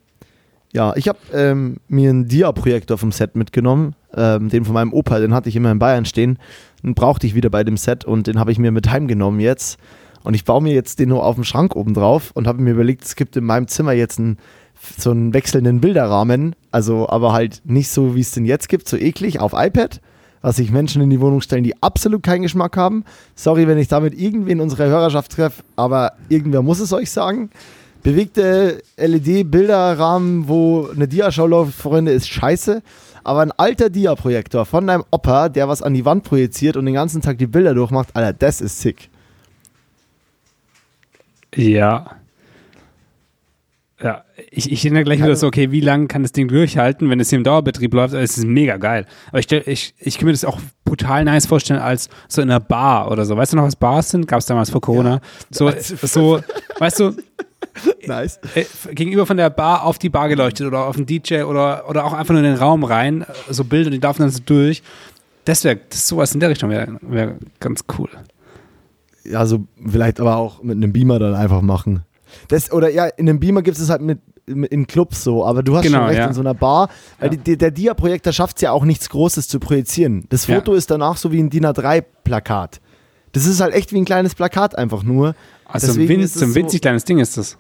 [0.72, 5.20] ja, ich habe ähm, mir einen Dia-Projektor vom Set mitgenommen, ähm, den von meinem Opa,
[5.20, 6.38] den hatte ich immer in Bayern stehen,
[6.84, 9.80] den brauchte ich wieder bei dem Set und den habe ich mir mit heimgenommen jetzt.
[10.24, 12.72] Und ich baue mir jetzt den nur auf dem Schrank oben drauf und habe mir
[12.72, 14.38] überlegt, es gibt in meinem Zimmer jetzt einen
[14.98, 18.98] so einen wechselnden Bilderrahmen, also aber halt nicht so, wie es den jetzt gibt, so
[18.98, 20.02] eklig auf iPad,
[20.42, 23.04] was sich Menschen in die Wohnung stellen, die absolut keinen Geschmack haben.
[23.36, 27.50] Sorry, wenn ich damit irgendwie in unsere Hörerschaft treffe, aber irgendwer muss es euch sagen.
[28.04, 32.82] Bewegte LED-Bilderrahmen, wo eine Diaschau läuft, Freunde, ist scheiße.
[33.24, 36.94] Aber ein alter Dia-Projektor von deinem Opa, der was an die Wand projiziert und den
[36.94, 39.10] ganzen Tag die Bilder durchmacht, Alter, das ist sick.
[41.56, 42.16] Ja.
[44.02, 47.20] Ja, ich, ich denke gleich wieder so, okay, wie lange kann das Ding durchhalten, wenn
[47.20, 48.14] es hier im Dauerbetrieb läuft?
[48.14, 49.06] Es ist mega geil.
[49.28, 52.62] Aber ich, ich, ich kann mir das auch brutal nice vorstellen als so in einer
[52.62, 53.36] Bar oder so.
[53.36, 54.26] Weißt du noch, was Bars sind?
[54.26, 55.16] Gab es damals vor Corona.
[55.16, 55.22] Ja.
[55.52, 55.72] So,
[56.08, 56.40] so,
[56.78, 57.16] weißt du,
[58.06, 58.40] nice.
[58.56, 62.06] Äh, gegenüber von der Bar auf die Bar geleuchtet oder auf den DJ oder, oder
[62.06, 64.84] auch einfach nur in den Raum rein, so Bilder, die laufen dann so durch.
[65.46, 68.10] Das wäre, sowas in der Richtung wäre wär ganz cool.
[69.24, 72.04] Ja, so vielleicht aber auch mit einem Beamer dann einfach machen.
[72.48, 75.64] Das, oder ja, in einem Beamer gibt es halt mit, mit, in Clubs so, aber
[75.64, 76.28] du hast genau, schon recht, ja.
[76.28, 77.40] in so einer Bar, weil ja.
[77.40, 80.26] die, der Dia-Projektor schafft es ja auch nichts Großes zu projizieren.
[80.30, 80.78] Das Foto ja.
[80.78, 82.80] ist danach so wie ein DIN A3-Plakat.
[83.32, 85.36] Das ist halt echt wie ein kleines Plakat einfach nur.
[85.66, 87.58] Also ein, winz, so ein winzig kleines Ding ist das.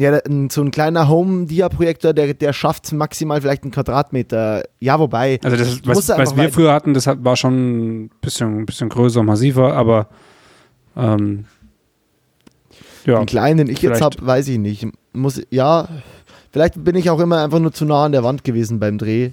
[0.00, 0.18] Ja,
[0.50, 4.62] so ein kleiner Home-Dia-Projektor, der, der schafft maximal vielleicht einen Quadratmeter.
[4.78, 5.38] Ja, wobei.
[5.44, 9.22] Also, das, was, was wir früher hatten, das war schon ein bisschen, ein bisschen größer,
[9.22, 10.08] massiver, aber.
[10.96, 11.44] Ähm,
[13.04, 14.86] ja, den kleinen, den ich jetzt habe, weiß ich nicht.
[15.12, 15.86] Muss, ja,
[16.50, 19.32] vielleicht bin ich auch immer einfach nur zu nah an der Wand gewesen beim Dreh.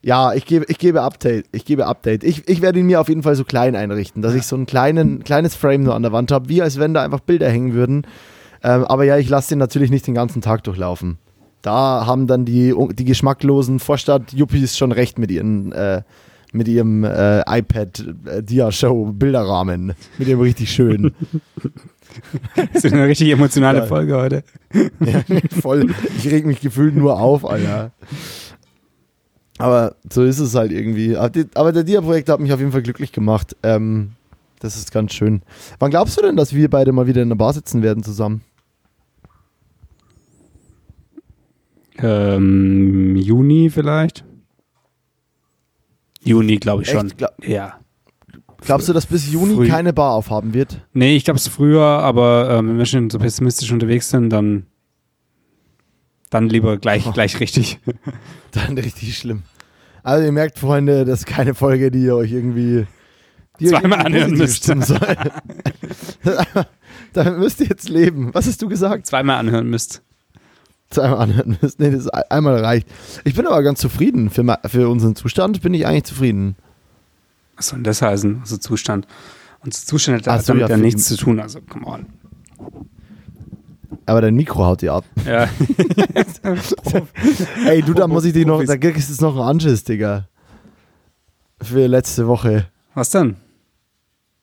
[0.00, 1.44] Ja, ich gebe, ich gebe Update.
[1.52, 2.24] Ich gebe Update.
[2.24, 4.64] Ich, ich werde ihn mir auf jeden Fall so klein einrichten, dass ich so ein
[4.64, 7.74] kleinen, kleines Frame nur an der Wand habe, wie als wenn da einfach Bilder hängen
[7.74, 8.06] würden.
[8.62, 11.18] Ähm, aber ja, ich lasse den natürlich nicht den ganzen Tag durchlaufen.
[11.62, 16.02] Da haben dann die, die geschmacklosen Vorstadt-Yuppies schon recht mit ihren äh,
[16.52, 19.92] mit ihrem äh, iPad äh, Dia-Show Bilderrahmen.
[20.18, 21.12] Mit dem richtig schön.
[22.72, 23.86] das ist eine richtig emotionale ja.
[23.86, 24.44] Folge heute.
[25.00, 25.22] ja,
[25.60, 25.94] voll.
[26.18, 27.92] Ich reg mich gefühlt nur auf, Alter.
[29.58, 31.16] Aber so ist es halt irgendwie.
[31.16, 33.56] Aber der Dia-Projekt hat mich auf jeden Fall glücklich gemacht.
[33.62, 34.12] Ähm,
[34.58, 35.42] das ist ganz schön.
[35.78, 38.42] Wann glaubst du denn, dass wir beide mal wieder in der Bar sitzen werden zusammen?
[42.02, 44.24] Ähm, Juni vielleicht.
[46.22, 47.08] Juni, glaube ich schon.
[47.16, 47.80] Glaub, ja.
[48.62, 49.68] Glaubst du, dass bis Juni Früh.
[49.68, 50.86] keine Bar aufhaben wird?
[50.92, 54.66] Nee, ich glaube es früher, aber ähm, wenn wir schon so pessimistisch unterwegs sind, dann,
[56.28, 57.12] dann lieber gleich, oh.
[57.12, 57.78] gleich richtig.
[58.52, 59.44] Dann richtig schlimm.
[60.02, 62.84] Also ihr merkt, Freunde, das ist keine Folge, die ihr euch irgendwie
[63.60, 64.68] die zweimal anhören müsst.
[67.12, 68.30] Damit müsst ihr jetzt leben.
[68.32, 69.06] Was hast du gesagt?
[69.06, 70.02] Zweimal anhören müsst.
[70.90, 71.78] Zweimal anhören müsst.
[71.78, 72.88] Nee, das einmal reicht.
[73.24, 74.28] Ich bin aber ganz zufrieden.
[74.28, 76.56] Für, für unseren Zustand bin ich eigentlich zufrieden.
[77.56, 79.06] Was soll denn das heißen, unser Zustand?
[79.64, 82.06] Unser Zustand hat so, damit ja, ja nichts zu tun, also come on.
[84.06, 85.04] Aber dein Mikro haut dir ab.
[85.24, 85.44] Ja.
[87.66, 90.26] Ey, du, da muss ich dich noch, da gibt es noch einen Anschiss, Digga.
[91.62, 92.66] Für letzte Woche.
[92.94, 93.36] Was denn?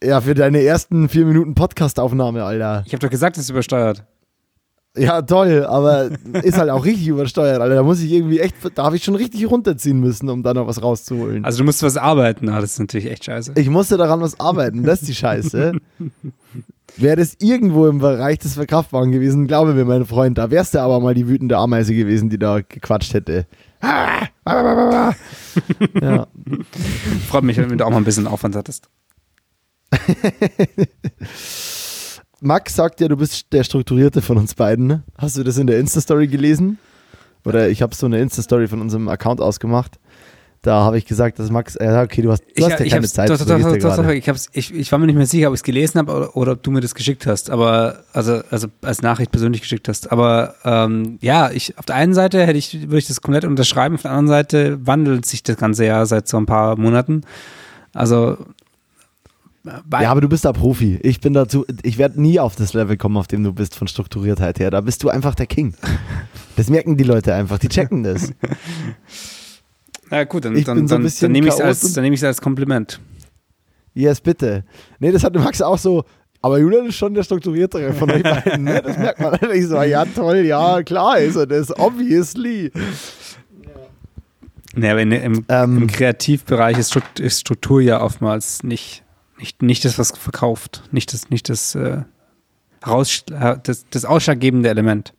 [0.01, 2.83] Ja, für deine ersten vier Minuten Podcast-Aufnahme, Alter.
[2.85, 4.05] Ich hab doch gesagt, es ist übersteuert.
[4.97, 6.09] Ja, toll, aber
[6.43, 7.75] ist halt auch richtig übersteuert, Alter.
[7.75, 10.67] Da muss ich irgendwie echt, da habe ich schon richtig runterziehen müssen, um da noch
[10.67, 11.45] was rauszuholen.
[11.45, 13.53] Also du musst was arbeiten, ah, das ist natürlich echt scheiße.
[13.55, 15.73] Ich musste daran was arbeiten, das ist die Scheiße.
[16.97, 20.79] Wäre das irgendwo im Bereich des Verkraftbaren gewesen, glaube mir, mein Freund, da wärst du
[20.79, 23.45] aber mal die wütende Ameise gewesen, die da gequatscht hätte.
[26.01, 26.27] ja.
[27.27, 28.89] Freut mich, wenn du auch mal ein bisschen Aufwand hattest.
[32.41, 34.87] Max sagt ja, du bist der Strukturierte von uns beiden.
[34.87, 35.03] Ne?
[35.17, 36.77] Hast du das in der Insta-Story gelesen?
[37.45, 39.99] Oder ich habe so eine Insta-Story von unserem Account ausgemacht.
[40.63, 42.91] Da habe ich gesagt, dass Max, äh, okay, du hast, du Ich, hast ja ich,
[42.91, 43.29] keine Zeit.
[43.29, 43.45] doch, doch,
[43.77, 45.99] doch, doch, ich, hab's, ich, ich war mir nicht mehr sicher, ob ich es gelesen
[45.99, 49.61] habe oder, oder ob du mir das geschickt hast, aber also, also als Nachricht persönlich
[49.61, 50.11] geschickt hast.
[50.11, 53.95] Aber ähm, ja, ich auf der einen Seite hätte ich, würde ich das komplett unterschreiben,
[53.95, 57.21] auf der anderen Seite wandelt sich das ganze ja seit so ein paar Monaten.
[57.93, 58.37] Also
[59.91, 60.99] Ja, aber du bist da Profi.
[61.01, 63.87] Ich bin dazu, ich werde nie auf das Level kommen, auf dem du bist von
[63.87, 64.71] Strukturiertheit her.
[64.71, 65.73] Da bist du einfach der King.
[66.55, 68.31] Das merken die Leute einfach, die checken das.
[70.09, 72.25] na gut, dann, ich dann, bin so dann, dann nehme ich es als, dann ich
[72.25, 72.99] als Kompliment.
[73.93, 74.63] Yes, bitte.
[74.99, 76.03] Nee, das hatte Max auch so.
[76.41, 78.63] Aber Julian ist schon der Strukturiertere von euch beiden.
[78.63, 78.81] Ne?
[78.81, 79.37] Das merkt man.
[79.53, 82.71] Ich so, ja, toll, ja, klar ist er das, obviously.
[84.75, 85.77] Nee, aber in, im, Ähm.
[85.77, 89.03] im Kreativbereich ist Struktur ja oftmals nicht,
[89.39, 92.03] nicht, nicht das, was verkauft, nicht das, nicht das, äh,
[92.85, 95.13] raus, äh, das, das ausschlaggebende Element.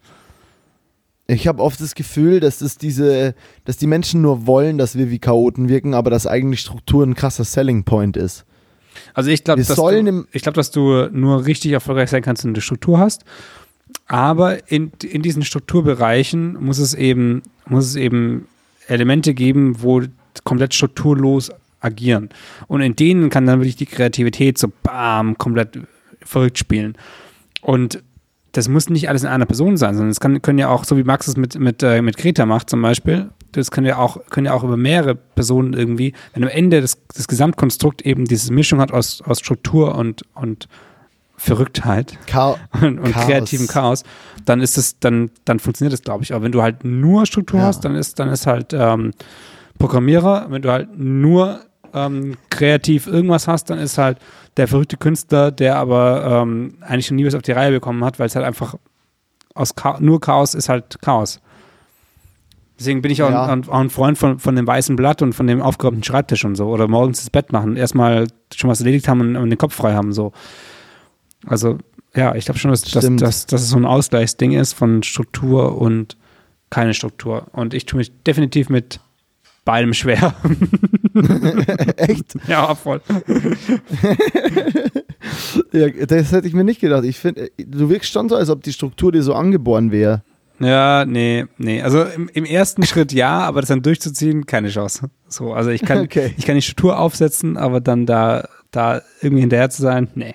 [1.27, 3.35] Ich habe oft das Gefühl, dass es diese,
[3.67, 7.15] dass die Menschen nur wollen, dass wir wie Chaoten wirken, aber dass eigentlich Struktur ein
[7.15, 8.45] krasser Selling Point ist.
[9.13, 12.55] Also ich glaube, dass, du- ich glaub, dass du nur richtig erfolgreich sein kannst, wenn
[12.55, 13.25] du eine Struktur hast.
[14.07, 18.49] Aber in, in diesen Strukturbereichen muss es eben, muss es eben
[18.87, 20.03] Elemente geben, wo
[20.45, 21.51] komplett strukturlos
[21.81, 22.29] agieren.
[22.67, 25.79] Und in denen kann dann wirklich die Kreativität so bam, komplett
[26.23, 26.97] verrückt spielen.
[27.61, 28.03] Und
[28.53, 30.97] das muss nicht alles in einer Person sein, sondern es kann, können ja auch, so
[30.97, 34.19] wie Max es mit, mit, äh, mit Greta macht zum Beispiel, das können ja auch,
[34.31, 38.53] können ja auch über mehrere Personen irgendwie, wenn am Ende das, das Gesamtkonstrukt eben diese
[38.53, 40.69] Mischung hat aus, aus Struktur und, und
[41.37, 43.27] Verrücktheit Cha und, und Chaos.
[43.27, 44.03] kreativem Chaos,
[44.45, 46.35] dann ist es, dann, dann funktioniert das, glaube ich.
[46.35, 47.67] Aber wenn du halt nur Struktur Ja.
[47.67, 49.13] hast, dann ist, dann ist halt ähm,
[49.79, 51.61] Programmierer, wenn du halt nur
[51.95, 54.19] ähm, kreativ irgendwas hast, dann ist halt
[54.57, 58.19] der verrückte Künstler, der aber ähm, eigentlich schon nie was auf die Reihe bekommen hat,
[58.19, 58.75] weil es halt einfach
[59.55, 61.41] aus Cha nur Chaos ist halt Chaos.
[62.79, 63.47] Deswegen bin ich auch, Ja.
[63.47, 66.55] ein, auch ein Freund von, von dem weißen Blatt und von dem aufgeräumten Schreibtisch und
[66.55, 66.67] so.
[66.69, 69.95] Oder morgens das Bett machen, erstmal schon was erledigt haben und, und den Kopf frei
[69.95, 70.13] haben.
[70.13, 70.33] So.
[71.45, 71.79] Also,
[72.15, 75.77] ja, ich glaube schon, dass, dass, dass, dass es so ein Ausgleichsding ist von Struktur
[75.81, 76.17] und
[76.71, 77.49] keine Struktur.
[77.53, 79.01] Und ich tue mich definitiv mit
[79.65, 80.35] beidem schwer.
[81.97, 82.37] Echt?
[82.47, 83.01] ja, voll.
[85.73, 87.05] Ja, das hätte ich mir nicht gedacht.
[87.05, 90.23] Ich finde, du wirkst schon so, als ob die Struktur dir so angeboren wäre.
[90.61, 91.83] Ja, nee, nee.
[91.83, 95.11] Also im, im ersten Schritt ja, aber das dann durchzuziehen, keine Chance.
[95.29, 96.35] So, also ich kann, Okay.
[96.37, 100.35] ich kann die Struktur aufsetzen, aber dann da, da irgendwie hinterher zu sein, nee.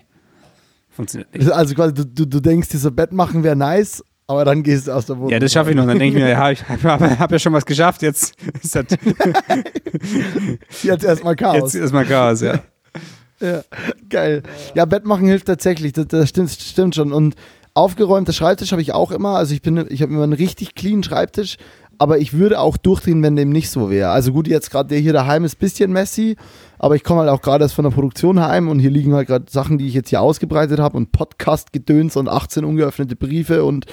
[0.92, 1.50] Funktioniert nicht.
[1.52, 4.92] Also quasi, du, du, du denkst, dieser Bett machen wäre nice, aber dann gehst du
[4.92, 5.32] aus der Wohnung.
[5.32, 5.86] Ja, das schaffe ich noch.
[5.86, 8.86] Dann denke ich mir, ja, ich habe hab ja schon was geschafft, jetzt ist das
[10.84, 11.74] Jetzt erstmal Chaos.
[11.74, 12.60] jetzt ist mal Chaos, ja.
[13.40, 13.62] Ja,
[14.10, 14.42] geil.
[14.74, 17.12] Ja, Bett machen hilft tatsächlich, das, das stimmt, stimmt schon.
[17.12, 17.36] Und
[17.74, 19.36] aufgeräumter Schreibtisch habe ich auch immer.
[19.36, 21.58] Also ich bin, ich habe immer einen richtig clean Schreibtisch,
[21.98, 24.12] aber ich würde auch durchdrehen, wenn dem nicht so wäre.
[24.12, 26.38] Also gut, jetzt gerade der hier daheim ist ein bisschen messy,
[26.84, 29.28] aber ich komme halt auch gerade erst von der Produktion heim und hier liegen halt
[29.30, 33.86] gerade Sachen, die ich jetzt hier ausgebreitet habe und Podcast-Gedöns und 18 ungeöffnete Briefe und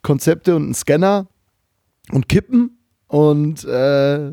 [0.00, 1.26] Konzepte und ein Scanner
[2.10, 2.78] und Kippen
[3.08, 4.32] und äh,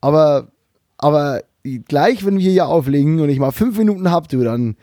[0.00, 0.52] aber
[0.96, 1.42] aber
[1.86, 4.76] gleich, wenn wir hier auflegen und ich mal fünf Minuten hab, du, dann,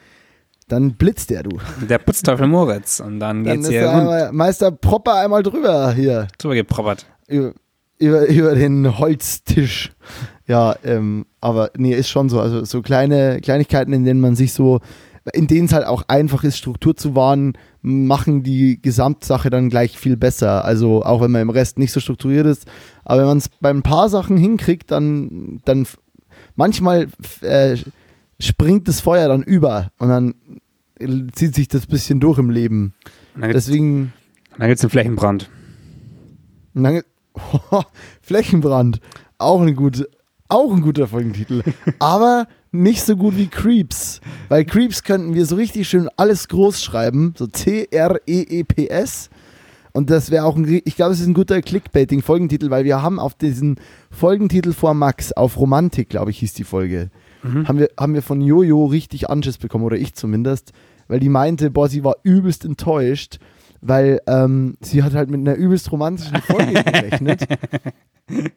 [0.68, 1.58] dann blitzt der, du.
[1.90, 6.28] Der Putzteufel Moritz und dann Dann geht's ist hier einmal, Meister Propper einmal drüber hier,
[6.38, 7.08] drüber geproppert.
[7.28, 7.54] über,
[7.98, 9.94] über, über den Holztisch.
[10.52, 12.42] Ja, ähm, aber nee, ist schon so.
[12.42, 14.82] Also so kleine Kleinigkeiten, in denen man sich so,
[15.32, 19.98] in denen es halt auch einfach ist, Struktur zu wahren, machen die Gesamtsache dann gleich
[19.98, 20.66] viel besser.
[20.66, 22.68] Also auch wenn man im Rest nicht so strukturiert ist.
[23.06, 25.88] Aber wenn man es bei ein paar Sachen hinkriegt, dann, dann
[26.58, 27.08] manchmal
[27.40, 27.78] äh,
[28.38, 30.36] springt das Feuer dann über und dann
[31.32, 32.94] zieht sich das bisschen durch im Leben.
[33.40, 34.12] Dann Deswegen
[34.58, 35.50] dann gibt's einen Flächenbrand.
[36.74, 37.04] dann,
[38.22, 39.00] Flächenbrand,
[39.38, 40.06] auch ein, gut,
[40.52, 41.64] auch ein guter Folgentitel.
[42.00, 44.22] Aber nicht so gut wie Creeps.
[44.50, 49.30] Weil Creeps könnten wir so richtig schön alles groß schreiben, so C-R-E-E-P-S.
[49.94, 53.20] Und das wäre auch ein, ich glaube, es ist ein guter Clickbaiting-Folgentitel, weil wir haben
[53.20, 53.76] auf diesen
[54.10, 57.10] Folgentitel vor Max, auf Romantik, glaube ich, hieß die Folge,
[57.44, 60.72] haben, wir, haben wir von Jojo richtig Anschiss bekommen, oder ich zumindest,
[61.08, 63.40] weil die meinte, boah, sie war übelst enttäuscht,
[63.82, 67.48] weil ähm, sie hat halt mit einer übelst romantischen Folge gerechnet.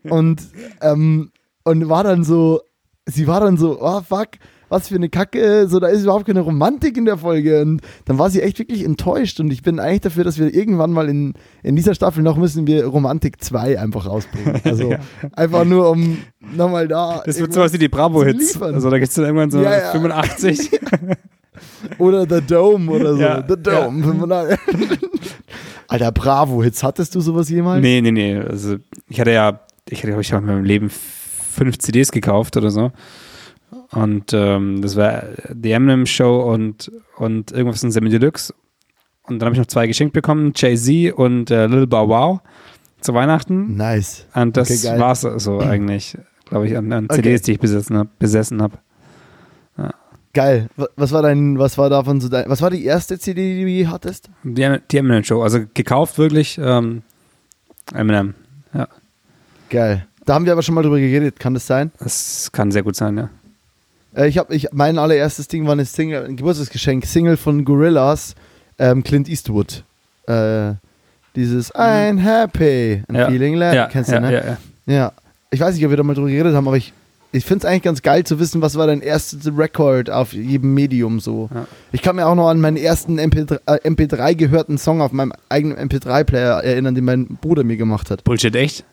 [0.05, 0.43] und,
[0.83, 1.33] ähm,
[1.65, 2.61] und war dann so,
[3.07, 4.29] sie war dann so, oh fuck,
[4.69, 7.63] was für eine Kacke, so da ist überhaupt keine Romantik in der Folge.
[7.63, 10.91] Und dann war sie echt wirklich enttäuscht und ich bin eigentlich dafür, dass wir irgendwann
[10.91, 14.61] mal in, in dieser Staffel noch müssen wir Romantik 2 einfach rausbringen.
[14.65, 14.99] Also ja.
[15.33, 16.19] einfach nur um
[16.57, 17.23] nochmal da.
[17.25, 18.61] Das wird sowas wie die Bravo-Hits.
[18.61, 19.93] Also da gibt es dann irgendwann so ja, ja.
[19.93, 20.71] 85.
[21.99, 23.55] oder The Dome oder so.
[23.55, 24.59] The Dome.
[25.89, 27.83] Alter, Bravo-Hits, hattest du sowas jemals?
[27.83, 28.37] Nee, nee, nee.
[28.37, 28.77] Also
[29.09, 30.91] ich hatte ja, ich hatte, glaube ich, in meinem Leben
[31.55, 32.93] fünf CDs gekauft oder so.
[33.91, 35.25] Und ähm, das war
[35.63, 38.53] The Eminem Show und, und irgendwas in Semi Deluxe.
[39.27, 42.41] Und dann habe ich noch zwei geschenkt bekommen, Jay-Z und äh, Lil Bow Wow
[43.01, 43.77] zu Weihnachten.
[43.77, 44.27] Nice.
[44.35, 47.45] Und das okay, war's so eigentlich, glaube ich, an, an CDs, okay.
[47.47, 48.11] die ich besessen habe.
[48.19, 48.83] Besessen hab.
[49.79, 49.91] Ja.
[50.33, 50.69] Geil.
[50.97, 53.91] Was war dein, was war davon so dein, was war die erste CD, die du
[53.91, 54.29] hattest?
[54.43, 55.43] Die, die Eminem Show.
[55.43, 57.03] Also gekauft wirklich ähm,
[57.95, 58.35] Eminem.
[58.75, 58.89] Ja.
[59.71, 60.07] Geil.
[60.25, 61.91] Da haben wir aber schon mal drüber geredet, kann das sein?
[61.99, 63.29] Das kann sehr gut sein, ja.
[64.17, 68.35] Äh, ich habe, ich, mein allererstes Ding war eine Single, ein Geburtstagsgeschenk, Single von Gorillas,
[68.79, 69.85] ähm, Clint Eastwood.
[70.27, 70.73] Äh,
[71.37, 71.81] dieses mhm.
[71.81, 73.29] I'm happy and ja.
[73.29, 73.75] feeling glad.
[73.75, 74.33] Ja, Kennst du, ja, ne?
[74.33, 74.59] Ja, ja.
[74.87, 75.13] ja.
[75.51, 76.93] Ich weiß nicht, ob wir da mal drüber geredet haben, aber ich,
[77.33, 80.75] ich finde es eigentlich ganz geil zu wissen, was war dein erstes Rekord auf jedem
[80.75, 81.49] Medium so.
[81.93, 85.33] Ich kann mir auch noch an meinen ersten MP3, äh, MP3 gehörten Song auf meinem
[85.49, 88.25] eigenen MP3-Player erinnern, den mein Bruder mir gemacht hat.
[88.25, 88.85] Bullshit, echt?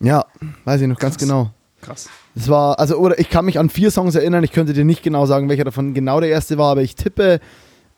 [0.00, 0.26] Ja,
[0.64, 1.12] weiß ich noch Krass.
[1.12, 1.50] ganz genau.
[1.82, 2.08] Krass.
[2.34, 5.02] Es war, also, oder ich kann mich an vier Songs erinnern, ich könnte dir nicht
[5.02, 7.40] genau sagen, welcher davon genau der erste war, aber ich tippe,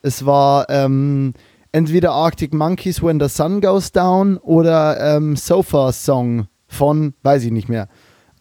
[0.01, 1.33] es war ähm,
[1.71, 7.51] entweder Arctic Monkeys When the Sun Goes Down oder ähm, Sofa Song von, weiß ich
[7.51, 7.89] nicht mehr.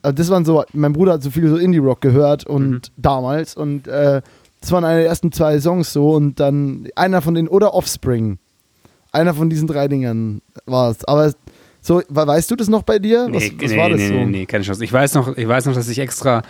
[0.03, 2.81] Also das waren so, mein Bruder hat so viel so Indie-Rock gehört und mhm.
[2.97, 4.23] damals und äh,
[4.61, 8.39] das waren eine der ersten zwei Songs so und dann einer von denen oder Offspring.
[9.13, 11.05] Einer von diesen drei Dingern war es.
[11.05, 11.33] Aber
[11.89, 13.29] so, weißt du das noch bei dir?
[13.31, 14.15] Was, nee, was nee, war das nee, so?
[14.15, 14.85] Nee, nee, keine Chance.
[14.85, 16.43] Ich weiß noch, ich weiß noch, dass ich extra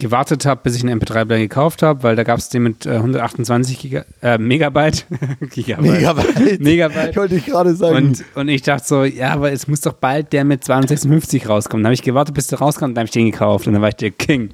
[0.00, 2.94] gewartet habe, bis ich einen MP3-Player gekauft habe, weil da gab es den mit äh,
[2.94, 5.06] 128 Giga, äh, Megabyte.
[5.50, 5.92] Gigabyte.
[5.92, 6.60] Megabyte.
[6.60, 7.10] Megabyte.
[7.10, 8.08] Ich wollte ich gerade sagen.
[8.08, 11.84] Und, und ich dachte so, ja, aber es muss doch bald der mit 256 rauskommen.
[11.84, 13.90] Dann habe ich gewartet, bis der rauskommt, dann habe ich den gekauft und dann war
[13.90, 14.50] ich der King.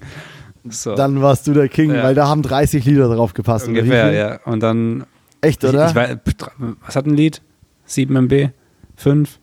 [0.68, 0.94] So.
[0.94, 2.02] Dann warst du der King, ja.
[2.02, 3.66] weil da haben 30 Lieder drauf gepasst.
[3.66, 4.40] Ungefähr, ja.
[4.44, 5.06] Und dann.
[5.40, 5.86] Echt, oder?
[5.86, 6.16] Ich, ich weiß,
[6.84, 7.40] was hat ein Lied?
[7.86, 8.50] 7 MB?
[8.96, 9.38] 5?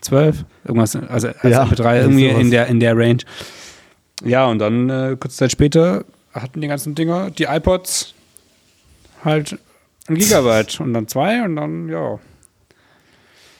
[0.00, 3.18] 12, irgendwas, also als ja, MP3 irgendwie in der, in der Range.
[4.24, 8.14] Ja, und dann äh, kurze Zeit später hatten die ganzen Dinger, die iPods,
[9.24, 9.58] halt
[10.08, 12.18] ein Gigabyte und dann zwei und dann, ja.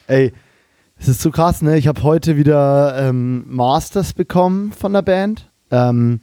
[0.06, 0.32] Ey,
[0.98, 1.78] es ist so krass, ne?
[1.78, 5.48] Ich habe heute wieder ähm, Masters bekommen von der Band.
[5.70, 6.20] Ähm,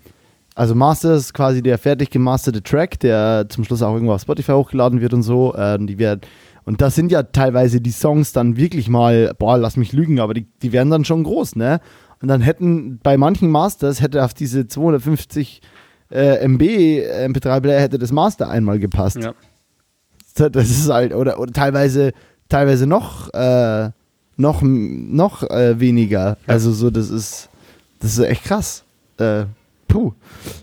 [0.53, 4.53] also Masters ist quasi der fertig gemasterte Track, der zum Schluss auch irgendwo auf Spotify
[4.53, 5.55] hochgeladen wird und so.
[5.55, 6.21] Ähm, die werden
[6.67, 10.33] und das sind ja teilweise die Songs dann wirklich mal, boah, lass mich lügen, aber
[10.33, 11.79] die, die werden dann schon groß, ne?
[12.21, 15.61] Und dann hätten bei manchen Masters hätte auf diese 250
[16.11, 19.15] äh, MB MP3-Player hätte das Master einmal gepasst.
[19.15, 19.33] Ja.
[20.35, 22.11] Das ist halt, oder, oder teilweise,
[22.49, 23.91] teilweise noch, äh,
[24.35, 26.31] noch, noch äh, weniger.
[26.31, 26.35] Ja.
[26.47, 27.47] Also so, das ist,
[28.01, 28.83] das ist echt krass.
[29.87, 30.13] Puh.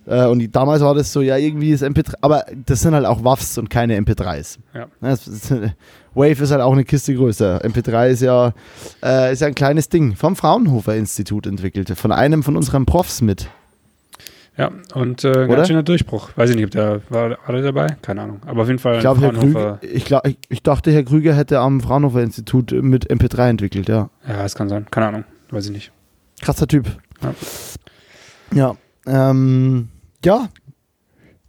[0.07, 3.07] Äh, und die, damals war das so, ja, irgendwie ist MP3, aber das sind halt
[3.07, 4.59] auch WAFs und keine MP3s.
[4.75, 4.87] Ja.
[5.01, 5.51] Das, das,
[6.14, 7.64] Wave ist halt auch eine Kiste größer.
[7.64, 8.53] MP3 ist ja,
[9.03, 13.20] äh, ist ja ein kleines Ding vom Fraunhofer Institut entwickelt, von einem von unseren Profs
[13.20, 13.49] mit.
[14.57, 16.31] Ja, und äh, ganz schöner Durchbruch.
[16.37, 17.89] Weiß ich nicht, ob der war, war der dabei?
[18.03, 18.41] Keine Ahnung.
[18.47, 18.97] Aber auf jeden Fall.
[18.97, 22.70] Ich, glaub, Herr Krüger, ich, glaub, ich, ich, dachte, Herr Krüger hätte am Fraunhofer Institut
[22.70, 24.11] mit MP3 entwickelt, ja.
[24.29, 24.87] Ja, das kann sein.
[24.93, 25.25] Keine Ahnung.
[25.51, 25.93] Weiß ich nicht.
[26.41, 26.87] Krasser Typ.
[27.20, 27.35] Ja.
[28.55, 28.77] Ja,
[29.07, 29.89] ähm,
[30.25, 30.49] ja,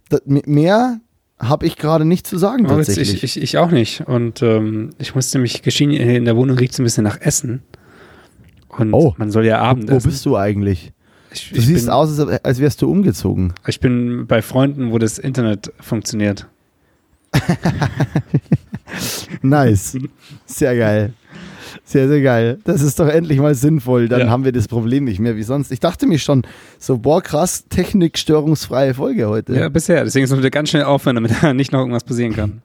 [0.08, 1.00] das, mehr
[1.38, 3.22] habe ich gerade nicht zu sagen tatsächlich.
[3.22, 4.02] Ich, ich, ich, auch nicht.
[4.06, 7.62] Und ähm, ich musste mich geschehen, in der Wohnung riecht es ein bisschen nach Essen.
[8.68, 10.92] Und oh, man soll ja Abend Wo bist du eigentlich?
[11.30, 13.52] Ich, du siehst bin, aus, als, als wärst du umgezogen.
[13.66, 16.46] Ich bin bei Freunden, wo das Internet funktioniert.
[19.42, 19.98] nice.
[20.46, 21.12] Sehr geil.
[21.84, 22.58] Sehr, sehr geil.
[22.64, 24.08] Das ist doch endlich mal sinnvoll.
[24.08, 24.28] Dann ja.
[24.28, 25.72] haben wir das Problem nicht mehr wie sonst.
[25.72, 26.42] Ich dachte mir schon,
[26.78, 29.54] so, boah, krass, technikstörungsfreie Folge heute.
[29.54, 30.04] Ja, bisher.
[30.04, 32.62] Deswegen sollten wir ganz schnell aufhören, damit nicht noch irgendwas passieren kann.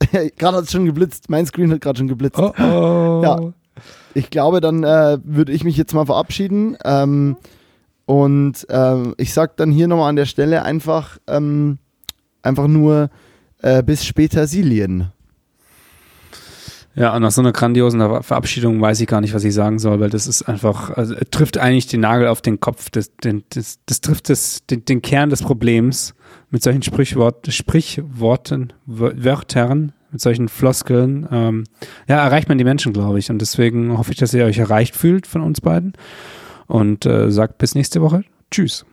[0.36, 1.28] gerade hat es schon geblitzt.
[1.28, 2.38] Mein Screen hat gerade schon geblitzt.
[2.38, 3.20] Oh, oh.
[3.22, 3.40] Ja.
[4.14, 6.76] Ich glaube, dann äh, würde ich mich jetzt mal verabschieden.
[6.84, 7.36] Ähm,
[8.06, 11.78] und ähm, ich sag dann hier nochmal an der Stelle einfach, ähm,
[12.42, 13.10] einfach nur
[13.62, 15.12] äh, bis später Silien.
[16.98, 20.00] Ja, und nach so einer grandiosen Verabschiedung weiß ich gar nicht, was ich sagen soll,
[20.00, 22.90] weil das ist einfach, also trifft eigentlich den Nagel auf den Kopf.
[22.90, 26.16] Das, das, das, das trifft das, den, den, Kern des Problems
[26.50, 31.28] mit solchen Sprichwort, Sprichworten, Wörtern, mit solchen Floskeln.
[31.30, 31.64] Ähm,
[32.08, 33.30] ja, erreicht man die Menschen, glaube ich.
[33.30, 35.92] Und deswegen hoffe ich, dass ihr euch erreicht fühlt von uns beiden.
[36.66, 38.24] Und äh, sagt bis nächste Woche.
[38.50, 38.84] Tschüss.